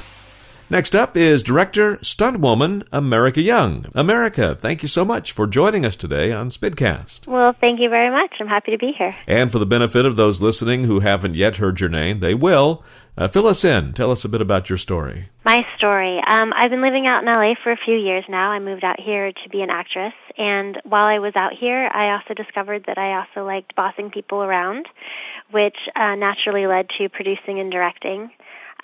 Next 0.70 0.96
up 0.96 1.18
is 1.18 1.42
director, 1.42 1.98
stuntwoman 1.98 2.86
America 2.90 3.42
Young. 3.42 3.84
America, 3.94 4.54
thank 4.58 4.80
you 4.80 4.88
so 4.88 5.04
much 5.04 5.32
for 5.32 5.46
joining 5.46 5.84
us 5.84 5.96
today 5.96 6.32
on 6.32 6.48
Spidcast. 6.48 7.26
Well, 7.26 7.54
thank 7.60 7.78
you 7.78 7.90
very 7.90 8.08
much. 8.08 8.32
I'm 8.40 8.46
happy 8.46 8.70
to 8.70 8.78
be 8.78 8.92
here. 8.92 9.14
And 9.26 9.52
for 9.52 9.58
the 9.58 9.66
benefit 9.66 10.06
of 10.06 10.16
those 10.16 10.40
listening 10.40 10.84
who 10.84 11.00
haven't 11.00 11.34
yet 11.34 11.58
heard 11.58 11.78
your 11.78 11.90
name, 11.90 12.20
they 12.20 12.32
will. 12.32 12.82
Uh, 13.14 13.28
fill 13.28 13.46
us 13.46 13.66
in. 13.66 13.92
Tell 13.92 14.10
us 14.10 14.24
a 14.24 14.30
bit 14.30 14.40
about 14.40 14.70
your 14.70 14.78
story. 14.78 15.28
My 15.44 15.66
story. 15.76 16.18
Um, 16.26 16.54
I've 16.56 16.70
been 16.70 16.80
living 16.80 17.06
out 17.06 17.22
in 17.22 17.26
LA 17.26 17.52
for 17.62 17.70
a 17.70 17.76
few 17.76 17.98
years 17.98 18.24
now. 18.30 18.50
I 18.50 18.60
moved 18.60 18.82
out 18.82 18.98
here 18.98 19.30
to 19.30 19.48
be 19.50 19.60
an 19.60 19.68
actress, 19.68 20.14
and 20.38 20.80
while 20.84 21.04
I 21.04 21.18
was 21.18 21.36
out 21.36 21.52
here, 21.52 21.90
I 21.92 22.12
also 22.12 22.32
discovered 22.32 22.84
that 22.86 22.96
I 22.96 23.18
also 23.18 23.44
liked 23.44 23.76
bossing 23.76 24.10
people 24.10 24.42
around, 24.42 24.88
which 25.50 25.76
uh, 25.94 26.14
naturally 26.14 26.66
led 26.66 26.88
to 26.96 27.10
producing 27.10 27.60
and 27.60 27.70
directing. 27.70 28.30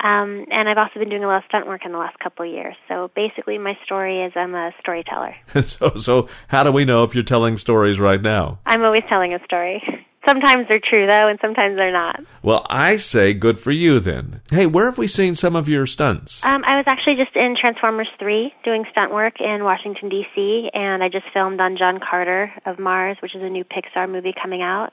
Um, 0.01 0.47
and 0.51 0.69
I've 0.69 0.79
also 0.79 1.01
been 1.01 1.09
doing 1.09 1.25
a 1.25 1.27
lot 1.27 1.39
of 1.39 1.45
stunt 1.49 1.67
work 1.67 1.85
in 1.85 1.93
the 1.93 1.99
last 1.99 2.19
couple 2.21 2.47
of 2.47 2.53
years. 2.53 2.77
So 2.87 3.11
basically, 3.15 3.59
my 3.59 3.77
story 3.85 4.23
is 4.23 4.33
I'm 4.37 4.55
a 4.55 4.73
storyteller. 4.81 5.35
so, 5.67 5.95
so 5.97 6.29
how 6.49 6.63
do 6.63 6.71
we 6.71 6.85
know 6.85 7.05
if 7.05 7.15
you're 7.15 7.25
telling 7.25 7.57
stories 7.57 7.99
right 7.99 8.23
now? 8.23 8.61
I'm 8.65 8.85
always 8.85 9.03
telling 9.09 9.35
a 9.35 9.45
story. 9.45 9.83
Sometimes 10.27 10.69
they're 10.69 10.81
true, 10.81 11.07
though, 11.07 11.27
and 11.29 11.39
sometimes 11.41 11.77
they're 11.77 11.93
not. 11.93 12.21
Well, 12.43 12.67
I 12.69 12.97
say 12.97 13.33
good 13.33 13.59
for 13.59 13.71
you 13.71 13.99
then. 13.99 14.43
Hey, 14.51 14.67
where 14.67 14.85
have 14.85 14.99
we 14.99 15.07
seen 15.07 15.35
some 15.35 15.57
of 15.57 15.71
your 15.71 15.87
stunts? 15.87 16.45
Um, 16.45 16.65
I 16.67 16.77
was 16.77 16.85
actually 16.87 17.17
just 17.17 17.35
in 17.35 17.57
Transformers 17.57 18.09
3 18.19 18.53
doing 18.63 18.85
stunt 18.91 19.11
work 19.11 19.41
in 19.41 19.65
Washington, 19.65 20.11
D.C., 20.11 20.71
and 20.75 21.03
I 21.03 21.09
just 21.09 21.25
filmed 21.33 21.61
on 21.61 21.79
John 21.79 21.99
Carter 21.99 22.53
of 22.67 22.79
Mars, 22.79 23.17
which 23.21 23.35
is 23.35 23.43
a 23.43 23.49
new 23.49 23.65
Pixar 23.65 24.11
movie 24.11 24.35
coming 24.39 24.61
out. 24.61 24.93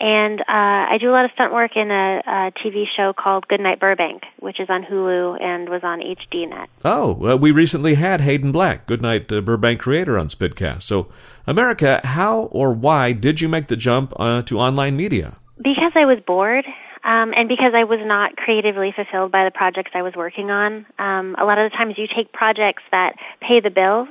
And 0.00 0.40
uh, 0.40 0.44
I 0.48 0.96
do 0.98 1.10
a 1.10 1.12
lot 1.12 1.26
of 1.26 1.30
stunt 1.32 1.52
work 1.52 1.76
in 1.76 1.90
a, 1.90 2.22
a 2.26 2.52
TV 2.52 2.86
show 2.96 3.12
called 3.12 3.46
Goodnight 3.48 3.78
Burbank, 3.78 4.22
which 4.38 4.58
is 4.58 4.70
on 4.70 4.82
Hulu 4.82 5.40
and 5.42 5.68
was 5.68 5.82
on 5.84 6.00
HDNet. 6.00 6.68
Oh, 6.84 7.36
we 7.36 7.50
recently 7.50 7.94
had 7.96 8.22
Hayden 8.22 8.50
Black, 8.50 8.86
Goodnight 8.86 9.30
uh, 9.30 9.42
Burbank 9.42 9.78
creator, 9.78 10.18
on 10.18 10.28
Spidcast. 10.28 10.82
So, 10.82 11.08
America, 11.46 12.00
how 12.02 12.44
or 12.44 12.72
why 12.72 13.12
did 13.12 13.42
you 13.42 13.48
make 13.48 13.68
the 13.68 13.76
jump 13.76 14.14
uh, 14.18 14.40
to 14.42 14.58
online 14.58 14.96
media? 14.96 15.36
Because 15.62 15.92
I 15.94 16.06
was 16.06 16.18
bored. 16.26 16.64
Um, 17.02 17.32
and 17.34 17.48
because 17.48 17.72
I 17.74 17.84
was 17.84 18.00
not 18.02 18.36
creatively 18.36 18.92
fulfilled 18.94 19.32
by 19.32 19.44
the 19.44 19.50
projects 19.50 19.92
I 19.94 20.02
was 20.02 20.14
working 20.14 20.50
on, 20.50 20.84
um, 20.98 21.34
a 21.38 21.46
lot 21.46 21.58
of 21.58 21.70
the 21.70 21.76
times 21.76 21.94
you 21.96 22.06
take 22.06 22.30
projects 22.30 22.82
that 22.90 23.16
pay 23.40 23.60
the 23.60 23.70
bills, 23.70 24.08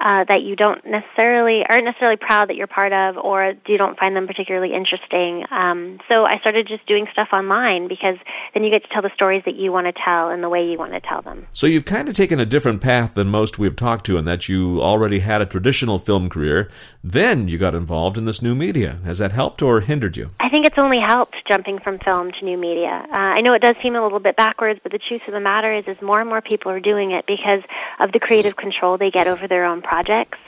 uh, 0.00 0.24
that 0.24 0.42
you 0.42 0.56
don't 0.56 0.84
necessarily 0.84 1.64
aren't 1.68 1.84
necessarily 1.84 2.16
proud 2.16 2.48
that 2.48 2.56
you're 2.56 2.66
part 2.66 2.92
of, 2.92 3.16
or 3.16 3.54
you 3.66 3.78
don't 3.78 3.98
find 3.98 4.16
them 4.16 4.26
particularly 4.26 4.74
interesting. 4.74 5.44
Um, 5.50 6.00
so 6.10 6.24
I 6.24 6.38
started 6.38 6.66
just 6.66 6.86
doing 6.86 7.06
stuff 7.12 7.28
online 7.32 7.88
because 7.88 8.16
then 8.52 8.64
you 8.64 8.70
get 8.70 8.82
to 8.82 8.88
tell 8.88 9.02
the 9.02 9.12
stories 9.14 9.42
that 9.44 9.54
you 9.54 9.72
want 9.72 9.86
to 9.86 9.92
tell 9.92 10.30
in 10.30 10.40
the 10.40 10.48
way 10.48 10.68
you 10.68 10.78
want 10.78 10.92
to 10.92 11.00
tell 11.00 11.22
them. 11.22 11.46
So 11.52 11.66
you've 11.66 11.84
kind 11.84 12.08
of 12.08 12.14
taken 12.14 12.40
a 12.40 12.46
different 12.46 12.80
path 12.80 13.14
than 13.14 13.28
most 13.28 13.58
we've 13.58 13.76
talked 13.76 14.06
to, 14.06 14.18
in 14.18 14.24
that 14.24 14.48
you 14.48 14.82
already 14.82 15.20
had 15.20 15.40
a 15.40 15.46
traditional 15.46 15.98
film 15.98 16.28
career. 16.28 16.70
Then 17.02 17.48
you 17.48 17.58
got 17.58 17.74
involved 17.74 18.18
in 18.18 18.24
this 18.24 18.42
new 18.42 18.54
media. 18.54 18.98
Has 19.04 19.18
that 19.18 19.32
helped 19.32 19.62
or 19.62 19.80
hindered 19.80 20.16
you? 20.16 20.30
I 20.40 20.48
think 20.48 20.66
it's 20.66 20.78
only 20.78 20.98
helped 20.98 21.36
jumping 21.48 21.78
from 21.78 21.98
film 21.98 22.32
to 22.32 22.44
new 22.44 22.58
media. 22.58 23.06
Uh, 23.10 23.16
I 23.16 23.40
know 23.42 23.52
it 23.54 23.62
does 23.62 23.76
seem 23.82 23.94
a 23.94 24.02
little 24.02 24.20
bit 24.20 24.36
backwards, 24.36 24.80
but 24.82 24.92
the 24.92 24.98
truth 24.98 25.22
of 25.26 25.34
the 25.34 25.40
matter 25.40 25.72
is, 25.72 25.84
is 25.86 26.00
more 26.02 26.20
and 26.20 26.28
more 26.28 26.40
people 26.40 26.72
are 26.72 26.80
doing 26.80 27.12
it 27.12 27.26
because 27.26 27.62
of 28.00 28.12
the 28.12 28.20
creative 28.20 28.56
control 28.56 28.98
they 28.98 29.10
get 29.10 29.26
over 29.26 29.46
their 29.46 29.64
own 29.64 29.82
projects 29.84 30.38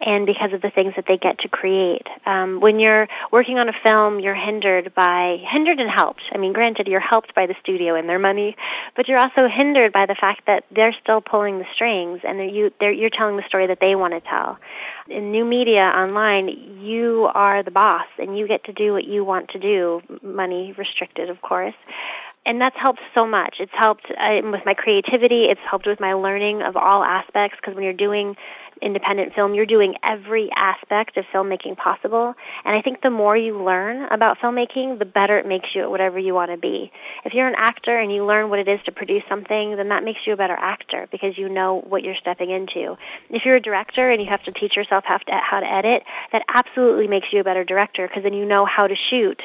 and 0.00 0.24
because 0.24 0.52
of 0.52 0.62
the 0.62 0.70
things 0.70 0.94
that 0.96 1.04
they 1.06 1.18
get 1.18 1.38
to 1.40 1.48
create. 1.48 2.06
Um, 2.24 2.60
when 2.60 2.80
you're 2.80 3.06
working 3.30 3.58
on 3.58 3.68
a 3.68 3.72
film, 3.72 4.18
you're 4.18 4.34
hindered 4.34 4.94
by, 4.94 5.38
hindered 5.46 5.78
and 5.78 5.90
helped. 5.90 6.22
I 6.32 6.38
mean, 6.38 6.52
granted, 6.52 6.88
you're 6.88 7.00
helped 7.00 7.34
by 7.34 7.46
the 7.46 7.54
studio 7.60 7.94
and 7.94 8.08
their 8.08 8.18
money, 8.18 8.56
but 8.96 9.08
you're 9.08 9.18
also 9.18 9.46
hindered 9.46 9.92
by 9.92 10.06
the 10.06 10.14
fact 10.14 10.46
that 10.46 10.64
they're 10.70 10.94
still 11.02 11.20
pulling 11.20 11.58
the 11.58 11.66
strings 11.74 12.20
and 12.24 12.38
they're, 12.38 12.48
you, 12.48 12.72
they're, 12.80 12.92
you're 12.92 13.10
telling 13.10 13.36
the 13.36 13.46
story 13.46 13.66
that 13.66 13.78
they 13.80 13.94
want 13.94 14.14
to 14.14 14.20
tell. 14.20 14.58
In 15.08 15.30
new 15.32 15.44
media 15.44 15.82
online, 15.82 16.48
you 16.80 17.28
are 17.34 17.62
the 17.62 17.70
boss 17.70 18.06
and 18.18 18.38
you 18.38 18.48
get 18.48 18.64
to 18.64 18.72
do 18.72 18.92
what 18.92 19.04
you 19.04 19.24
want 19.24 19.50
to 19.50 19.58
do, 19.58 20.00
money 20.22 20.72
restricted, 20.76 21.28
of 21.28 21.42
course 21.42 21.74
and 22.46 22.58
that's 22.58 22.76
helped 22.76 23.00
so 23.14 23.26
much. 23.26 23.56
It's 23.60 23.72
helped 23.74 24.10
uh, 24.18 24.40
with 24.44 24.64
my 24.64 24.72
creativity. 24.72 25.44
It's 25.44 25.60
helped 25.68 25.86
with 25.86 26.00
my 26.00 26.14
learning 26.14 26.62
of 26.62 26.74
all 26.74 27.04
aspects 27.04 27.58
because 27.60 27.74
when 27.74 27.84
you're 27.84 27.92
doing 27.92 28.34
independent 28.82 29.34
film, 29.34 29.54
you're 29.54 29.66
doing 29.66 29.94
every 30.02 30.50
aspect 30.54 31.16
of 31.16 31.24
filmmaking 31.32 31.76
possible. 31.76 32.34
And 32.64 32.76
I 32.76 32.82
think 32.82 33.02
the 33.02 33.10
more 33.10 33.36
you 33.36 33.62
learn 33.62 34.04
about 34.10 34.38
filmmaking, 34.38 34.98
the 34.98 35.04
better 35.04 35.38
it 35.38 35.46
makes 35.46 35.74
you 35.74 35.82
at 35.82 35.90
whatever 35.90 36.18
you 36.18 36.34
want 36.34 36.50
to 36.50 36.56
be. 36.56 36.90
If 37.24 37.34
you're 37.34 37.48
an 37.48 37.54
actor 37.56 37.96
and 37.96 38.12
you 38.12 38.24
learn 38.24 38.50
what 38.50 38.58
it 38.58 38.68
is 38.68 38.80
to 38.84 38.92
produce 38.92 39.22
something, 39.28 39.76
then 39.76 39.88
that 39.88 40.04
makes 40.04 40.26
you 40.26 40.32
a 40.32 40.36
better 40.36 40.56
actor 40.58 41.08
because 41.10 41.36
you 41.36 41.48
know 41.48 41.80
what 41.80 42.02
you're 42.02 42.14
stepping 42.14 42.50
into. 42.50 42.96
If 43.30 43.44
you're 43.44 43.56
a 43.56 43.60
director 43.60 44.08
and 44.08 44.20
you 44.20 44.28
have 44.28 44.42
to 44.44 44.52
teach 44.52 44.76
yourself 44.76 45.04
how 45.06 45.18
to, 45.18 45.32
how 45.32 45.60
to 45.60 45.70
edit, 45.70 46.02
that 46.32 46.42
absolutely 46.48 47.08
makes 47.08 47.32
you 47.32 47.40
a 47.40 47.44
better 47.44 47.64
director 47.64 48.06
because 48.08 48.22
then 48.22 48.34
you 48.34 48.44
know 48.44 48.64
how 48.64 48.86
to 48.86 48.96
shoot 48.96 49.40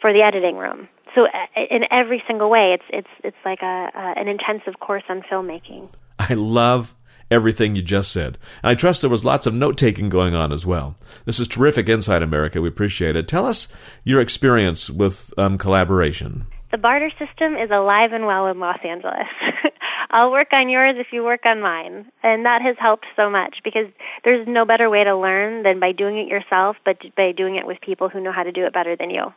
for 0.00 0.12
the 0.12 0.22
editing 0.22 0.56
room 0.56 0.88
so 1.14 1.26
uh, 1.26 1.60
in 1.70 1.86
every 1.90 2.22
single 2.26 2.50
way, 2.50 2.74
it's 2.74 2.84
it's 2.90 3.08
it's 3.24 3.36
like 3.44 3.62
a, 3.62 3.90
a 3.94 4.20
an 4.20 4.28
intensive 4.28 4.78
course 4.78 5.04
on 5.08 5.22
filmmaking. 5.22 5.88
I 6.18 6.34
love 6.34 6.94
everything 7.30 7.76
you 7.76 7.82
just 7.82 8.12
said. 8.12 8.38
And 8.62 8.70
I 8.70 8.74
trust 8.74 9.00
there 9.00 9.10
was 9.10 9.24
lots 9.24 9.46
of 9.46 9.54
note 9.54 9.76
taking 9.76 10.08
going 10.08 10.34
on 10.34 10.52
as 10.52 10.66
well. 10.66 10.96
This 11.24 11.40
is 11.40 11.48
terrific 11.48 11.88
Inside 11.88 12.22
America. 12.22 12.60
We 12.60 12.68
appreciate 12.68 13.16
it. 13.16 13.28
Tell 13.28 13.46
us 13.46 13.68
your 14.04 14.20
experience 14.20 14.90
with 14.90 15.32
um, 15.38 15.58
collaboration. 15.58 16.46
The 16.70 16.76
barter 16.76 17.10
system 17.18 17.56
is 17.56 17.70
alive 17.70 18.12
and 18.12 18.26
well 18.26 18.46
in 18.48 18.60
Los 18.60 18.78
Angeles. 18.84 19.26
I'll 20.10 20.30
work 20.30 20.52
on 20.52 20.68
yours 20.68 20.96
if 20.98 21.14
you 21.14 21.24
work 21.24 21.46
on 21.46 21.62
mine. 21.62 22.12
And 22.22 22.44
that 22.44 22.60
has 22.60 22.76
helped 22.78 23.06
so 23.16 23.30
much 23.30 23.60
because 23.64 23.86
there's 24.22 24.46
no 24.46 24.66
better 24.66 24.90
way 24.90 25.02
to 25.02 25.16
learn 25.16 25.62
than 25.62 25.80
by 25.80 25.92
doing 25.92 26.18
it 26.18 26.28
yourself, 26.28 26.76
but 26.84 26.98
by 27.16 27.32
doing 27.32 27.56
it 27.56 27.66
with 27.66 27.80
people 27.80 28.10
who 28.10 28.20
know 28.20 28.32
how 28.32 28.42
to 28.42 28.52
do 28.52 28.66
it 28.66 28.74
better 28.74 28.96
than 28.96 29.08
you. 29.08 29.32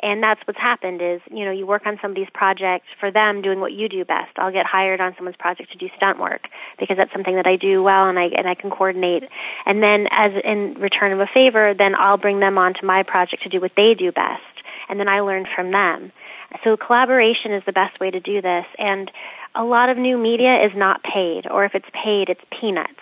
And 0.00 0.20
that's 0.24 0.40
what's 0.44 0.58
happened 0.58 1.00
is, 1.00 1.20
you 1.30 1.44
know, 1.44 1.52
you 1.52 1.66
work 1.66 1.86
on 1.86 2.00
somebody's 2.02 2.30
project 2.30 2.86
for 2.98 3.12
them 3.12 3.42
doing 3.42 3.60
what 3.60 3.72
you 3.72 3.88
do 3.88 4.04
best. 4.04 4.36
I'll 4.36 4.52
get 4.52 4.66
hired 4.66 5.00
on 5.00 5.14
someone's 5.14 5.36
project 5.36 5.70
to 5.72 5.78
do 5.78 5.88
stunt 5.96 6.18
work 6.18 6.48
because 6.80 6.96
that's 6.96 7.12
something 7.12 7.36
that 7.36 7.46
I 7.46 7.54
do 7.54 7.80
well 7.84 8.08
and 8.08 8.18
I 8.18 8.24
and 8.24 8.48
I 8.48 8.56
can 8.56 8.70
coordinate. 8.70 9.28
And 9.66 9.80
then 9.80 10.08
as 10.10 10.34
in 10.34 10.74
return 10.74 11.12
of 11.12 11.20
a 11.20 11.28
favor, 11.28 11.74
then 11.74 11.94
I'll 11.94 12.18
bring 12.18 12.40
them 12.40 12.58
onto 12.58 12.84
my 12.84 13.04
project 13.04 13.44
to 13.44 13.48
do 13.48 13.60
what 13.60 13.76
they 13.76 13.94
do 13.94 14.10
best. 14.10 14.42
And 14.88 14.98
then 14.98 15.08
I 15.08 15.20
learn 15.20 15.46
from 15.46 15.70
them. 15.70 16.10
So 16.64 16.76
collaboration 16.76 17.52
is 17.52 17.64
the 17.64 17.72
best 17.72 17.98
way 18.00 18.10
to 18.10 18.20
do 18.20 18.40
this 18.40 18.66
and 18.78 19.10
a 19.54 19.64
lot 19.64 19.90
of 19.90 19.98
new 19.98 20.16
media 20.16 20.64
is 20.64 20.74
not 20.74 21.02
paid 21.02 21.46
or 21.46 21.64
if 21.64 21.74
it's 21.74 21.88
paid 21.92 22.30
it's 22.30 22.44
peanuts 22.50 23.00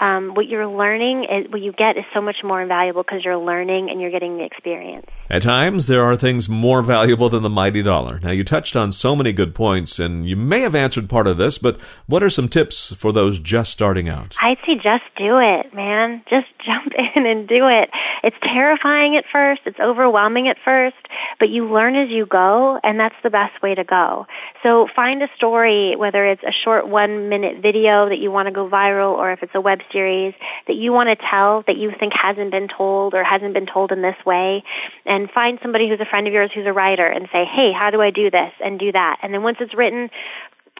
um, 0.00 0.34
what 0.34 0.48
you're 0.48 0.66
learning, 0.66 1.24
is, 1.24 1.48
what 1.48 1.60
you 1.60 1.72
get 1.72 1.96
is 1.96 2.04
so 2.12 2.20
much 2.20 2.42
more 2.42 2.66
valuable 2.66 3.02
because 3.02 3.24
you're 3.24 3.36
learning 3.38 3.90
and 3.90 4.00
you're 4.00 4.10
getting 4.10 4.38
the 4.38 4.44
experience. 4.44 5.06
At 5.30 5.42
times, 5.42 5.86
there 5.86 6.04
are 6.04 6.16
things 6.16 6.48
more 6.48 6.82
valuable 6.82 7.28
than 7.28 7.42
the 7.42 7.50
mighty 7.50 7.82
dollar. 7.82 8.18
Now, 8.20 8.32
you 8.32 8.42
touched 8.42 8.74
on 8.74 8.90
so 8.90 9.14
many 9.14 9.32
good 9.32 9.54
points, 9.54 10.00
and 10.00 10.28
you 10.28 10.36
may 10.36 10.60
have 10.60 10.74
answered 10.74 11.08
part 11.08 11.26
of 11.28 11.36
this, 11.36 11.58
but 11.58 11.80
what 12.06 12.22
are 12.22 12.30
some 12.30 12.48
tips 12.48 12.92
for 12.92 13.12
those 13.12 13.38
just 13.38 13.70
starting 13.70 14.08
out? 14.08 14.36
I'd 14.42 14.58
say 14.66 14.74
just 14.74 15.04
do 15.16 15.38
it, 15.38 15.72
man. 15.72 16.22
Just 16.28 16.48
jump 16.58 16.92
in 16.94 17.26
and 17.26 17.46
do 17.46 17.68
it. 17.68 17.90
It's 18.24 18.36
terrifying 18.42 19.16
at 19.16 19.24
first, 19.32 19.62
it's 19.64 19.78
overwhelming 19.78 20.48
at 20.48 20.58
first, 20.64 20.96
but 21.38 21.48
you 21.48 21.72
learn 21.72 21.96
as 21.96 22.10
you 22.10 22.26
go, 22.26 22.78
and 22.82 22.98
that's 22.98 23.14
the 23.22 23.30
best 23.30 23.60
way 23.62 23.74
to 23.74 23.84
go. 23.84 24.26
So 24.64 24.88
find 24.94 25.22
a 25.22 25.28
story, 25.36 25.96
whether 25.96 26.24
it's 26.24 26.42
a 26.42 26.52
short 26.52 26.88
one 26.88 27.28
minute 27.28 27.62
video 27.62 28.08
that 28.08 28.18
you 28.18 28.30
want 28.30 28.46
to 28.46 28.52
go 28.52 28.68
viral, 28.68 29.12
or 29.12 29.32
if 29.32 29.42
it's 29.42 29.54
a 29.54 29.60
web 29.60 29.80
series 29.92 30.34
that 30.66 30.76
you 30.76 30.92
want 30.92 31.08
to 31.08 31.26
tell 31.30 31.64
that 31.66 31.76
you 31.76 31.92
think 31.98 32.12
hasn't 32.14 32.50
been 32.50 32.68
told 32.68 33.14
or 33.14 33.24
hasn't 33.24 33.54
been 33.54 33.66
told 33.66 33.92
in 33.92 34.02
this 34.02 34.16
way 34.24 34.62
and 35.06 35.30
find 35.30 35.58
somebody 35.62 35.88
who's 35.88 36.00
a 36.00 36.06
friend 36.06 36.26
of 36.26 36.32
yours 36.32 36.50
who's 36.54 36.66
a 36.66 36.72
writer 36.72 37.06
and 37.06 37.28
say, 37.32 37.44
hey, 37.44 37.72
how 37.72 37.90
do 37.90 38.00
I 38.00 38.10
do 38.10 38.30
this 38.30 38.52
and 38.62 38.78
do 38.78 38.92
that. 38.92 39.18
And 39.22 39.32
then 39.32 39.42
once 39.42 39.58
it's 39.60 39.74
written, 39.74 40.10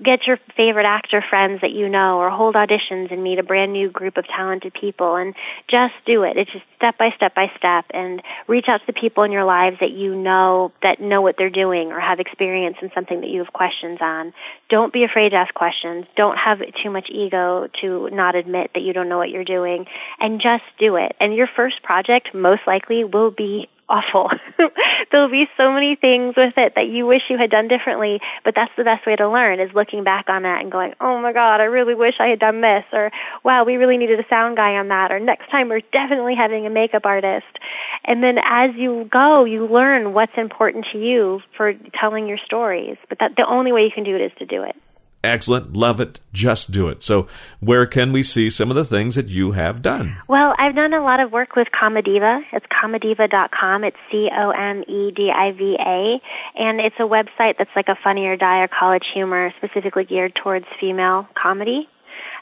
get 0.03 0.27
your 0.27 0.39
favorite 0.57 0.87
actor 0.87 1.23
friends 1.29 1.61
that 1.61 1.71
you 1.71 1.89
know 1.89 2.19
or 2.19 2.29
hold 2.29 2.57
auditions 2.57 3.13
and 3.13 3.23
meet 3.23 3.39
a 3.39 3.45
brand 3.45 3.73
new 3.73 3.89
group 3.89 4.17
of 4.17 4.27
talented 4.27 4.75
people 4.75 5.15
and 5.15 5.35
just 5.69 5.95
do 6.05 6.25
it. 6.25 6.37
It's 6.37 6.51
just 6.51 6.65
step 6.77 6.99
by 6.99 7.11
step 7.15 7.35
by 7.35 7.53
step 7.57 7.85
and 7.91 8.21
reach 8.49 8.67
out 8.69 8.81
to 8.81 8.87
the 8.87 8.93
people 8.93 9.23
in 9.23 9.31
your 9.31 9.45
lives 9.45 9.79
that 9.81 9.93
you 9.93 10.17
know 10.17 10.73
that 10.83 11.01
know 11.01 11.23
what 11.23 11.37
they're 11.39 11.49
doing 11.49 11.93
or 11.93 12.01
have 12.01 12.19
experience 12.19 12.77
in 12.83 12.91
something 12.93 13.21
that 13.21 13.31
you 13.31 13.45
have 13.45 13.53
questions 13.53 13.99
on. 14.01 14.35
Don't 14.69 14.93
be 14.93 15.05
afraid 15.05 15.31
to 15.31 15.37
ask 15.37 15.55
questions. 15.55 16.07
Don't 16.17 16.37
have 16.37 16.61
too 16.83 16.91
much 16.91 17.09
ego 17.09 17.69
to 17.81 18.11
not 18.11 18.35
admit 18.35 18.73
that 18.75 18.83
you 18.83 18.93
don't 18.93 19.09
know 19.09 19.19
what 19.19 19.31
you're 19.31 19.45
doing 19.45 19.87
and 20.19 20.41
just 20.41 20.65
do 20.79 20.97
it. 20.97 21.15
And 21.21 21.35
your 21.35 21.47
first 21.47 21.83
project 21.85 22.35
most 22.35 22.63
likely 22.67 23.05
will 23.05 23.31
be 23.31 23.69
awful. 23.89 24.31
Be 25.35 25.51
so 25.57 25.73
many 25.73 25.97
things 25.97 26.37
with 26.37 26.55
it 26.57 26.77
that 26.77 26.87
you 26.87 27.07
wish 27.07 27.23
you 27.29 27.37
had 27.37 27.51
done 27.51 27.67
differently, 27.67 28.21
but 28.45 28.55
that's 28.55 28.71
the 28.77 28.85
best 28.85 29.05
way 29.05 29.17
to 29.17 29.29
learn 29.29 29.59
is 29.59 29.75
looking 29.75 30.05
back 30.05 30.29
on 30.29 30.43
that 30.45 30.61
and 30.61 30.71
going, 30.71 30.95
"Oh 31.01 31.19
my 31.19 31.33
god, 31.33 31.61
I 31.61 31.65
really 31.65 31.97
wish 31.97 32.15
I 32.21 32.29
had 32.29 32.39
done 32.39 32.61
this," 32.61 32.85
or 32.93 33.11
"Wow, 33.43 33.65
we 33.65 33.77
really 33.77 33.97
needed 33.97 34.21
a 34.21 34.29
sound 34.29 34.57
guy 34.57 34.77
on 34.77 34.87
that," 34.95 35.11
or 35.11 35.19
"Next 35.19 35.51
time 35.51 35.71
we're 35.71 35.81
definitely 35.93 36.37
having 36.37 36.67
a 36.67 36.71
makeup 36.71 37.05
artist." 37.05 37.59
And 38.05 38.23
then 38.23 38.39
as 38.45 38.77
you 38.77 39.09
go, 39.11 39.43
you 39.43 39.67
learn 39.67 40.13
what's 40.13 40.39
important 40.39 40.87
to 40.93 40.99
you 40.99 41.43
for 41.57 41.75
telling 41.99 42.29
your 42.29 42.39
stories. 42.39 42.97
But 43.09 43.19
that 43.19 43.35
the 43.35 43.45
only 43.45 43.73
way 43.73 43.83
you 43.83 43.91
can 43.91 44.05
do 44.05 44.15
it 44.15 44.21
is 44.21 44.33
to 44.39 44.47
do 44.47 44.63
it. 44.63 44.77
Excellent. 45.25 45.75
Love 45.75 46.01
it. 46.01 46.21
Just 46.33 46.71
do 46.71 46.89
it. 46.89 47.03
So, 47.03 47.27
where 47.61 47.87
can 47.87 48.13
we 48.13 48.23
see 48.23 48.51
some 48.51 48.69
of 48.71 48.77
the 48.77 48.85
things 48.85 49.15
that 49.15 49.29
you 49.29 49.53
have 49.53 49.81
done? 49.81 50.17
Well, 50.29 50.55
I've 50.59 50.75
done 50.75 50.93
a 50.93 51.03
lot 51.03 51.21
of 51.21 51.33
work 51.33 51.57
with 51.57 51.69
Comediva. 51.69 52.45
It's 52.53 52.67
comediva.com. 52.67 53.85
It's 53.85 53.97
C 54.11 54.29
O 54.31 54.51
M 54.51 54.85
E 54.87 55.11
D 55.13 55.31
I 55.31 55.53
V 55.53 55.77
A. 55.81 56.21
And 56.55 56.79
it's 56.81 56.97
a 56.97 57.05
website 57.05 57.57
that's 57.57 57.75
like 57.75 57.89
a 57.89 57.97
funny 57.97 58.27
or 58.27 58.37
die 58.37 58.61
or 58.61 58.69
college 58.69 59.07
humor 59.15 59.53
specifically 59.57 60.05
geared 60.05 60.35
towards 60.35 60.67
female 60.79 61.27
comedy. 61.35 61.89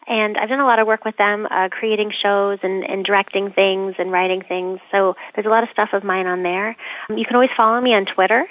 And 0.09 0.37
I've 0.37 0.49
done 0.49 0.59
a 0.59 0.67
lot 0.67 0.81
of 0.81 0.87
work 0.89 1.05
with 1.05 1.17
them, 1.17 1.47
uh, 1.49 1.69
creating 1.71 2.11
shows 2.11 2.59
and, 2.65 2.85
and 2.85 3.05
directing 3.05 3.53
things 3.53 3.95
and 3.99 4.11
writing 4.11 4.43
things. 4.43 4.81
So 4.91 5.17
there's 5.35 5.47
a 5.47 5.51
lot 5.51 5.63
of 5.63 5.71
stuff 5.71 5.93
of 5.93 6.03
mine 6.03 6.27
on 6.27 6.43
there. 6.43 6.77
You 7.09 7.25
can 7.25 7.37
always 7.37 7.51
follow 7.57 7.81
me 7.81 7.95
on 7.95 8.07
Twitter, 8.07 8.45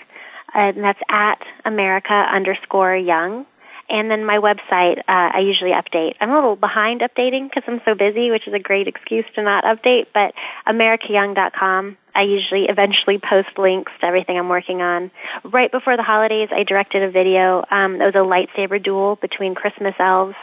and 0.53 0.77
that's 0.77 1.01
at 1.09 1.41
America 1.65 2.13
underscore 2.13 2.95
Young. 2.95 3.45
And 3.91 4.10
then 4.10 4.25
my 4.25 4.38
website, 4.38 4.99
uh, 4.99 5.04
I 5.08 5.39
usually 5.39 5.71
update. 5.71 6.15
I'm 6.21 6.32
a 6.32 6.36
little 6.36 6.56
behind 6.56 7.01
updating 7.01 7.49
because 7.49 7.63
I'm 7.67 7.82
so 7.84 7.93
busy, 7.93 8.32
which 8.32 8.47
is 8.47 8.54
a 8.54 8.60
great 8.60 8.88
excuse 8.88 9.25
to 9.36 9.43
not 9.43 9.65
update. 9.65 10.08
But 10.13 10.34
AmericaYoung.com, 10.65 11.97
I 12.15 12.21
usually 12.21 12.69
eventually 12.69 13.19
post 13.19 13.49
links 13.58 13.91
to 13.99 14.06
everything 14.06 14.38
I'm 14.38 14.47
working 14.47 14.82
on. 14.82 15.12
Right 15.43 15.69
before 15.69 15.97
the 15.97 16.04
holidays, 16.04 16.47
I 16.54 16.63
directed 16.63 17.04
a 17.04 17.12
video. 17.12 17.65
Um, 17.69 18.01
it 18.01 18.06
was 18.06 18.15
a 18.15 18.19
lightsaber 18.19 18.82
duel 18.82 19.17
between 19.17 19.56
Christmas 19.56 19.95
elves, 19.99 20.38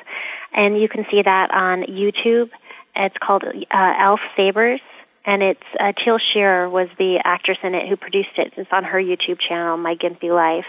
and 0.53 0.79
you 0.79 0.91
can 0.91 1.07
see 1.11 1.23
that 1.23 1.51
on 1.51 1.85
YouTube. 1.85 2.51
It's 2.95 3.17
called 3.17 3.45
uh, 3.45 3.95
Elf 3.99 4.21
Sabers 4.37 4.81
and 5.25 5.43
it's 5.43 5.63
uh, 5.79 5.93
Teal 5.93 6.19
Sherer 6.19 6.71
was 6.71 6.89
the 6.99 7.19
actress 7.19 7.59
in 7.63 7.75
it 7.75 7.87
who 7.87 7.97
produced 7.97 8.39
it. 8.39 8.55
It's 8.57 8.73
on 8.73 8.85
her 8.85 8.99
YouTube 8.99 9.39
channel, 9.39 9.77
My 9.77 9.95
Gimpy 9.95 10.35
Life. 10.35 10.65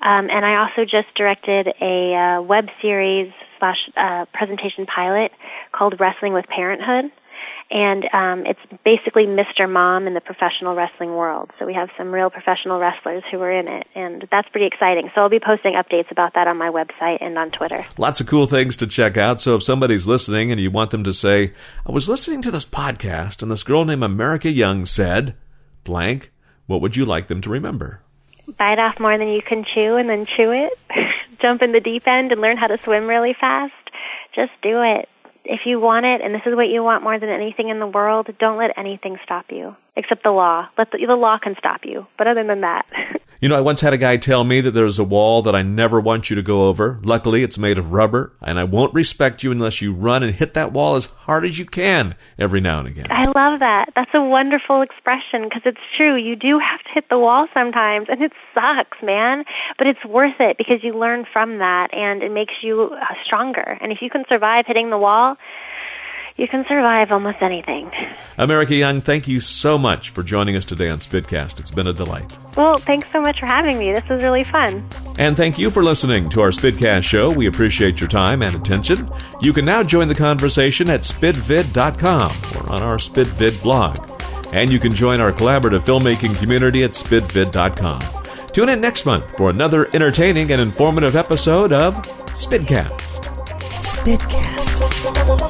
Um, 0.00 0.28
and 0.30 0.44
I 0.44 0.56
also 0.56 0.84
just 0.84 1.14
directed 1.14 1.72
a 1.80 2.14
uh, 2.14 2.42
web 2.42 2.68
series 2.82 3.32
slash 3.58 3.90
uh, 3.96 4.26
presentation 4.26 4.86
pilot 4.86 5.32
called 5.72 5.98
Wrestling 6.00 6.32
with 6.32 6.46
Parenthood. 6.46 7.10
And 7.70 8.06
um, 8.12 8.46
it's 8.46 8.60
basically 8.84 9.26
Mr. 9.26 9.70
Mom 9.70 10.06
in 10.06 10.14
the 10.14 10.20
professional 10.20 10.74
wrestling 10.74 11.14
world. 11.14 11.50
So 11.58 11.66
we 11.66 11.74
have 11.74 11.90
some 11.96 12.12
real 12.12 12.30
professional 12.30 12.78
wrestlers 12.78 13.24
who 13.30 13.40
are 13.40 13.50
in 13.50 13.68
it, 13.68 13.86
and 13.94 14.26
that's 14.30 14.48
pretty 14.50 14.66
exciting. 14.66 15.10
So 15.14 15.22
I'll 15.22 15.28
be 15.28 15.40
posting 15.40 15.74
updates 15.74 16.10
about 16.10 16.34
that 16.34 16.46
on 16.46 16.58
my 16.58 16.70
website 16.70 17.18
and 17.20 17.36
on 17.38 17.50
Twitter. 17.50 17.84
Lots 17.96 18.20
of 18.20 18.26
cool 18.26 18.46
things 18.46 18.76
to 18.78 18.86
check 18.86 19.16
out. 19.16 19.40
So 19.40 19.56
if 19.56 19.62
somebody's 19.62 20.06
listening 20.06 20.52
and 20.52 20.60
you 20.60 20.70
want 20.70 20.90
them 20.90 21.04
to 21.04 21.12
say, 21.12 21.52
I 21.86 21.92
was 21.92 22.08
listening 22.08 22.42
to 22.42 22.50
this 22.50 22.66
podcast, 22.66 23.42
and 23.42 23.50
this 23.50 23.62
girl 23.62 23.84
named 23.84 24.04
America 24.04 24.50
Young 24.50 24.84
said, 24.84 25.34
blank, 25.84 26.30
what 26.66 26.80
would 26.80 26.96
you 26.96 27.04
like 27.04 27.28
them 27.28 27.40
to 27.40 27.50
remember? 27.50 28.03
Bite 28.56 28.78
off 28.78 29.00
more 29.00 29.16
than 29.16 29.28
you 29.28 29.42
can 29.42 29.64
chew 29.64 29.96
and 29.96 30.08
then 30.08 30.26
chew 30.26 30.52
it. 30.52 30.72
Jump 31.40 31.62
in 31.62 31.72
the 31.72 31.80
deep 31.80 32.06
end 32.06 32.32
and 32.32 32.40
learn 32.40 32.56
how 32.56 32.66
to 32.66 32.78
swim 32.78 33.06
really 33.06 33.32
fast. 33.32 33.74
Just 34.32 34.52
do 34.62 34.82
it. 34.82 35.08
If 35.44 35.66
you 35.66 35.78
want 35.78 36.06
it 36.06 36.20
and 36.20 36.34
this 36.34 36.46
is 36.46 36.54
what 36.54 36.68
you 36.68 36.82
want 36.82 37.02
more 37.02 37.18
than 37.18 37.28
anything 37.28 37.68
in 37.68 37.78
the 37.78 37.86
world, 37.86 38.28
don't 38.38 38.56
let 38.56 38.76
anything 38.78 39.18
stop 39.22 39.52
you. 39.52 39.76
Except 39.96 40.22
the 40.22 40.30
law. 40.30 40.68
Let 40.76 40.90
the, 40.90 41.04
the 41.06 41.16
law 41.16 41.38
can 41.38 41.56
stop 41.56 41.84
you. 41.84 42.06
But 42.16 42.26
other 42.26 42.44
than 42.44 42.62
that. 42.62 42.86
You 43.44 43.50
know, 43.50 43.56
I 43.56 43.60
once 43.60 43.82
had 43.82 43.92
a 43.92 43.98
guy 43.98 44.16
tell 44.16 44.42
me 44.42 44.62
that 44.62 44.70
there's 44.70 44.98
a 44.98 45.04
wall 45.04 45.42
that 45.42 45.54
I 45.54 45.60
never 45.60 46.00
want 46.00 46.30
you 46.30 46.36
to 46.36 46.40
go 46.40 46.64
over. 46.64 46.98
Luckily, 47.02 47.42
it's 47.42 47.58
made 47.58 47.76
of 47.76 47.92
rubber, 47.92 48.32
and 48.40 48.58
I 48.58 48.64
won't 48.64 48.94
respect 48.94 49.42
you 49.42 49.52
unless 49.52 49.82
you 49.82 49.92
run 49.92 50.22
and 50.22 50.34
hit 50.34 50.54
that 50.54 50.72
wall 50.72 50.96
as 50.96 51.04
hard 51.04 51.44
as 51.44 51.58
you 51.58 51.66
can 51.66 52.14
every 52.38 52.62
now 52.62 52.78
and 52.78 52.88
again. 52.88 53.08
I 53.10 53.24
love 53.24 53.60
that. 53.60 53.92
That's 53.94 54.14
a 54.14 54.22
wonderful 54.22 54.80
expression 54.80 55.44
because 55.44 55.60
it's 55.66 55.80
true. 55.94 56.16
You 56.16 56.36
do 56.36 56.58
have 56.58 56.82
to 56.84 56.88
hit 56.94 57.10
the 57.10 57.18
wall 57.18 57.46
sometimes, 57.52 58.08
and 58.08 58.22
it 58.22 58.32
sucks, 58.54 59.02
man. 59.02 59.44
But 59.76 59.88
it's 59.88 60.04
worth 60.06 60.40
it 60.40 60.56
because 60.56 60.82
you 60.82 60.94
learn 60.94 61.26
from 61.30 61.58
that, 61.58 61.92
and 61.92 62.22
it 62.22 62.32
makes 62.32 62.54
you 62.62 62.94
uh, 62.94 63.04
stronger. 63.24 63.76
And 63.82 63.92
if 63.92 64.00
you 64.00 64.08
can 64.08 64.24
survive 64.26 64.66
hitting 64.66 64.88
the 64.88 64.96
wall, 64.96 65.36
you 66.36 66.48
can 66.48 66.64
survive 66.66 67.12
almost 67.12 67.38
anything. 67.40 67.90
America 68.38 68.74
Young, 68.74 69.00
thank 69.00 69.28
you 69.28 69.38
so 69.38 69.78
much 69.78 70.10
for 70.10 70.22
joining 70.22 70.56
us 70.56 70.64
today 70.64 70.88
on 70.88 70.98
Spitcast. 70.98 71.60
It's 71.60 71.70
been 71.70 71.86
a 71.86 71.92
delight. 71.92 72.32
Well, 72.56 72.78
thanks 72.78 73.08
so 73.12 73.20
much 73.20 73.38
for 73.38 73.46
having 73.46 73.78
me. 73.78 73.92
This 73.92 74.08
was 74.08 74.22
really 74.22 74.44
fun. 74.44 74.88
And 75.18 75.36
thank 75.36 75.58
you 75.58 75.70
for 75.70 75.82
listening 75.84 76.28
to 76.30 76.40
our 76.40 76.50
Spitcast 76.50 77.04
show. 77.04 77.30
We 77.30 77.46
appreciate 77.46 78.00
your 78.00 78.08
time 78.08 78.42
and 78.42 78.54
attention. 78.56 79.08
You 79.40 79.52
can 79.52 79.64
now 79.64 79.82
join 79.84 80.08
the 80.08 80.14
conversation 80.14 80.90
at 80.90 81.02
spitvid.com 81.02 82.32
or 82.56 82.72
on 82.72 82.82
our 82.82 82.96
Spitvid 82.96 83.62
blog. 83.62 83.98
And 84.52 84.70
you 84.70 84.78
can 84.78 84.92
join 84.92 85.20
our 85.20 85.32
collaborative 85.32 85.80
filmmaking 85.80 86.36
community 86.36 86.82
at 86.82 86.90
spitvid.com. 86.90 88.00
Tune 88.52 88.68
in 88.68 88.80
next 88.80 89.04
month 89.04 89.36
for 89.36 89.50
another 89.50 89.88
entertaining 89.94 90.52
and 90.52 90.62
informative 90.62 91.16
episode 91.16 91.72
of 91.72 91.94
Spitcast. 92.34 93.30
Spitcast. 93.78 95.43